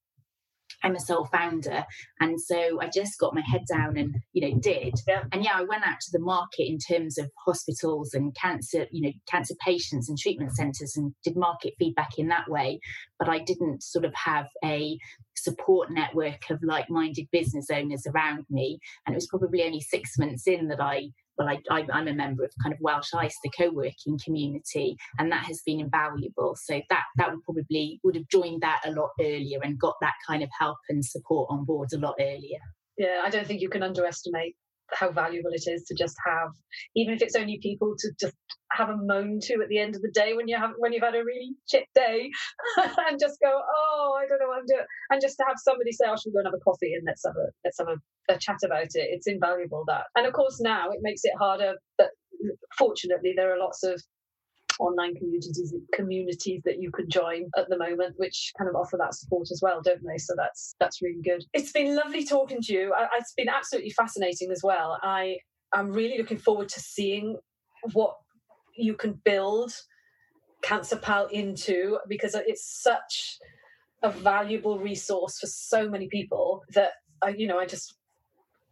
I'm 0.83 0.95
a 0.95 0.99
sole 0.99 1.25
founder. 1.25 1.85
And 2.19 2.39
so 2.39 2.79
I 2.81 2.89
just 2.93 3.19
got 3.19 3.35
my 3.35 3.43
head 3.45 3.63
down 3.71 3.97
and, 3.97 4.15
you 4.33 4.41
know, 4.41 4.59
did. 4.59 4.93
Yeah. 5.07 5.23
And 5.31 5.43
yeah, 5.43 5.53
I 5.55 5.63
went 5.63 5.85
out 5.85 5.99
to 6.01 6.11
the 6.11 6.19
market 6.19 6.67
in 6.67 6.77
terms 6.77 7.17
of 7.17 7.29
hospitals 7.45 8.13
and 8.13 8.35
cancer, 8.35 8.87
you 8.91 9.01
know, 9.01 9.11
cancer 9.29 9.55
patients 9.65 10.09
and 10.09 10.17
treatment 10.17 10.55
centres 10.55 10.95
and 10.95 11.13
did 11.23 11.35
market 11.35 11.73
feedback 11.79 12.17
in 12.17 12.27
that 12.29 12.49
way. 12.49 12.79
But 13.19 13.29
I 13.29 13.39
didn't 13.39 13.83
sort 13.83 14.05
of 14.05 14.13
have 14.15 14.47
a 14.63 14.97
support 15.35 15.89
network 15.91 16.49
of 16.49 16.59
like 16.63 16.89
minded 16.89 17.27
business 17.31 17.67
owners 17.71 18.05
around 18.07 18.45
me. 18.49 18.79
And 19.05 19.13
it 19.13 19.17
was 19.17 19.27
probably 19.27 19.63
only 19.63 19.81
six 19.81 20.17
months 20.17 20.47
in 20.47 20.67
that 20.67 20.81
I 20.81 21.09
well, 21.45 21.57
I, 21.69 21.85
am 21.91 22.07
a 22.07 22.13
member 22.13 22.43
of 22.43 22.51
kind 22.61 22.73
of 22.73 22.79
Welsh 22.81 23.13
Ice, 23.13 23.37
the 23.43 23.51
co-working 23.57 24.19
community, 24.23 24.95
and 25.19 25.31
that 25.31 25.45
has 25.45 25.61
been 25.65 25.79
invaluable. 25.79 26.55
So 26.61 26.81
that 26.89 27.03
that 27.17 27.31
would 27.31 27.43
probably 27.43 27.99
would 28.03 28.15
have 28.15 28.27
joined 28.29 28.61
that 28.61 28.81
a 28.85 28.91
lot 28.91 29.09
earlier 29.19 29.59
and 29.63 29.79
got 29.79 29.95
that 30.01 30.13
kind 30.27 30.43
of 30.43 30.49
help 30.57 30.77
and 30.89 31.03
support 31.03 31.47
on 31.49 31.65
board 31.65 31.89
a 31.93 31.97
lot 31.97 32.15
earlier. 32.19 32.59
Yeah, 32.97 33.21
I 33.23 33.29
don't 33.29 33.47
think 33.47 33.61
you 33.61 33.69
can 33.69 33.83
underestimate 33.83 34.55
how 34.93 35.11
valuable 35.11 35.51
it 35.53 35.63
is 35.67 35.83
to 35.83 35.95
just 35.95 36.15
have, 36.25 36.49
even 36.95 37.13
if 37.13 37.21
it's 37.21 37.35
only 37.35 37.59
people 37.61 37.95
to 37.97 38.09
just 38.19 38.35
have 38.71 38.89
a 38.89 38.97
moan 38.97 39.39
to 39.41 39.61
at 39.61 39.67
the 39.69 39.79
end 39.79 39.95
of 39.95 40.01
the 40.01 40.11
day 40.13 40.33
when 40.33 40.47
you 40.47 40.57
have 40.57 40.71
when 40.77 40.93
you've 40.93 41.03
had 41.03 41.15
a 41.15 41.23
really 41.23 41.51
shit 41.69 41.85
day, 41.95 42.29
and 42.77 43.19
just 43.19 43.39
go, 43.41 43.51
oh, 43.51 44.19
I 44.21 44.27
don't 44.27 44.39
know 44.39 44.47
what 44.47 44.59
I'm 44.59 44.65
doing, 44.65 44.85
and 45.09 45.21
just 45.21 45.37
to 45.37 45.45
have 45.47 45.57
somebody 45.57 45.91
say, 45.91 46.05
oh, 46.07 46.15
should 46.15 46.29
we 46.29 46.33
go 46.33 46.39
and 46.39 46.47
have 46.47 46.53
a 46.53 46.63
coffee 46.63 46.93
and 46.93 47.03
let's 47.05 47.23
have 47.25 47.35
a 47.35 47.47
let's 47.65 47.77
have 47.79 47.87
a, 47.87 48.33
a 48.33 48.37
chat 48.37 48.59
about 48.63 48.83
it. 48.95 49.09
It's 49.11 49.27
invaluable 49.27 49.83
that, 49.87 50.05
and 50.15 50.25
of 50.25 50.33
course 50.33 50.59
now 50.61 50.89
it 50.91 50.99
makes 51.01 51.21
it 51.23 51.33
harder, 51.39 51.75
but 51.97 52.09
fortunately 52.77 53.33
there 53.35 53.53
are 53.53 53.59
lots 53.59 53.83
of 53.83 54.01
online 54.81 55.15
communities 55.15 55.73
communities 55.93 56.61
that 56.65 56.81
you 56.81 56.91
can 56.91 57.09
join 57.09 57.49
at 57.57 57.69
the 57.69 57.77
moment, 57.77 58.15
which 58.17 58.51
kind 58.57 58.69
of 58.69 58.75
offer 58.75 58.97
that 58.97 59.13
support 59.13 59.47
as 59.51 59.61
well, 59.61 59.81
don't 59.81 60.01
they? 60.05 60.17
So 60.17 60.33
that's 60.35 60.75
that's 60.79 61.01
really 61.01 61.21
good. 61.23 61.43
It's 61.53 61.71
been 61.71 61.95
lovely 61.95 62.25
talking 62.25 62.61
to 62.61 62.73
you. 62.73 62.93
I, 62.93 63.07
it's 63.17 63.33
been 63.33 63.49
absolutely 63.49 63.91
fascinating 63.91 64.51
as 64.51 64.61
well. 64.63 64.99
I 65.01 65.37
I'm 65.73 65.91
really 65.91 66.17
looking 66.17 66.37
forward 66.37 66.69
to 66.69 66.79
seeing 66.79 67.37
what 67.93 68.15
you 68.75 68.95
can 68.95 69.19
build 69.23 69.73
Cancer 70.61 70.97
Pal 70.97 71.27
into 71.27 71.99
because 72.07 72.35
it's 72.35 72.81
such 72.81 73.37
a 74.03 74.11
valuable 74.11 74.79
resource 74.79 75.39
for 75.39 75.47
so 75.47 75.89
many 75.89 76.07
people 76.07 76.63
that 76.73 76.93
I, 77.23 77.29
you 77.29 77.47
know, 77.47 77.59
I 77.59 77.65
just 77.65 77.95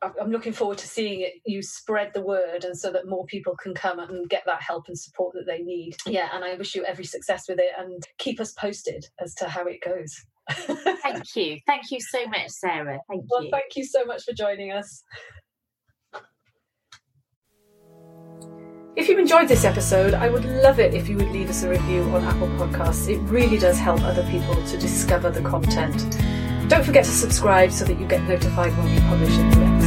I'm 0.01 0.31
looking 0.31 0.53
forward 0.53 0.77
to 0.79 0.87
seeing 0.87 1.21
it. 1.21 1.33
You 1.45 1.61
spread 1.61 2.11
the 2.13 2.21
word, 2.21 2.63
and 2.63 2.77
so 2.77 2.91
that 2.91 3.07
more 3.07 3.25
people 3.25 3.55
can 3.61 3.73
come 3.73 3.99
and 3.99 4.29
get 4.29 4.43
that 4.45 4.61
help 4.61 4.85
and 4.87 4.97
support 4.97 5.33
that 5.33 5.45
they 5.45 5.59
need. 5.59 5.97
Yeah, 6.05 6.29
and 6.33 6.43
I 6.43 6.55
wish 6.55 6.75
you 6.75 6.85
every 6.85 7.05
success 7.05 7.49
with 7.49 7.59
it, 7.59 7.71
and 7.77 8.03
keep 8.17 8.39
us 8.39 8.53
posted 8.53 9.05
as 9.19 9.33
to 9.35 9.49
how 9.49 9.65
it 9.65 9.81
goes. 9.83 10.15
thank 10.49 11.35
you, 11.35 11.59
thank 11.65 11.91
you 11.91 11.99
so 11.99 12.25
much, 12.27 12.49
Sarah. 12.49 12.99
Thank 13.09 13.25
well, 13.29 13.43
you. 13.43 13.49
Well, 13.51 13.59
thank 13.61 13.75
you 13.75 13.85
so 13.85 14.05
much 14.05 14.23
for 14.23 14.33
joining 14.33 14.71
us. 14.71 15.03
If 18.95 19.07
you 19.07 19.17
enjoyed 19.17 19.47
this 19.47 19.63
episode, 19.63 20.13
I 20.13 20.29
would 20.29 20.43
love 20.43 20.79
it 20.79 20.93
if 20.93 21.07
you 21.07 21.15
would 21.17 21.29
leave 21.29 21.49
us 21.49 21.63
a 21.63 21.69
review 21.69 22.01
on 22.03 22.23
Apple 22.23 22.47
Podcasts. 22.49 23.07
It 23.07 23.19
really 23.19 23.57
does 23.57 23.77
help 23.77 24.01
other 24.01 24.23
people 24.29 24.55
to 24.55 24.77
discover 24.77 25.29
the 25.29 25.41
content. 25.41 26.17
Don't 26.69 26.83
forget 26.83 27.05
to 27.05 27.11
subscribe 27.11 27.71
so 27.71 27.85
that 27.85 27.99
you 27.99 28.05
get 28.07 28.21
notified 28.23 28.77
when 28.77 28.93
we 28.93 28.99
publish 29.01 29.37
a 29.37 29.43
new 29.43 29.63
episode. 29.63 29.78